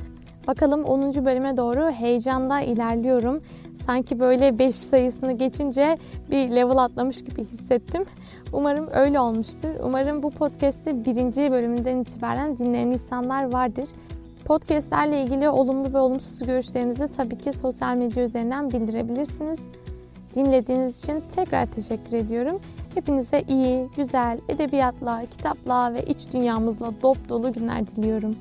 Bakalım 0.47 0.85
10. 0.85 1.25
bölüme 1.25 1.57
doğru 1.57 1.91
heyecanla 1.91 2.61
ilerliyorum. 2.61 3.43
Sanki 3.87 4.21
böyle 4.21 4.59
5 4.59 4.75
sayısını 4.75 5.33
geçince 5.33 5.99
bir 6.31 6.51
level 6.51 6.77
atlamış 6.77 7.25
gibi 7.25 7.45
hissettim. 7.45 8.05
Umarım 8.53 8.89
öyle 8.93 9.21
olmuştur. 9.21 9.69
Umarım 9.85 10.23
bu 10.23 10.31
podcast'i 10.31 11.05
birinci 11.05 11.51
bölümünden 11.51 11.97
itibaren 11.97 12.59
dinleyen 12.59 12.87
insanlar 12.87 13.53
vardır. 13.53 13.89
Podcast'lerle 14.45 15.23
ilgili 15.23 15.49
olumlu 15.49 15.93
ve 15.93 15.99
olumsuz 15.99 16.39
görüşlerinizi 16.47 17.09
tabii 17.17 17.39
ki 17.39 17.53
sosyal 17.53 17.97
medya 17.97 18.25
üzerinden 18.25 18.71
bildirebilirsiniz. 18.71 19.61
Dinlediğiniz 20.35 20.99
için 21.05 21.23
tekrar 21.35 21.67
teşekkür 21.67 22.17
ediyorum. 22.17 22.61
Hepinize 22.95 23.45
iyi, 23.49 23.89
güzel, 23.97 24.39
edebiyatla, 24.49 25.23
kitapla 25.31 25.95
ve 25.95 26.03
iç 26.03 26.19
dünyamızla 26.33 26.93
dop 27.03 27.29
dolu 27.29 27.53
günler 27.53 27.87
diliyorum. 27.87 28.37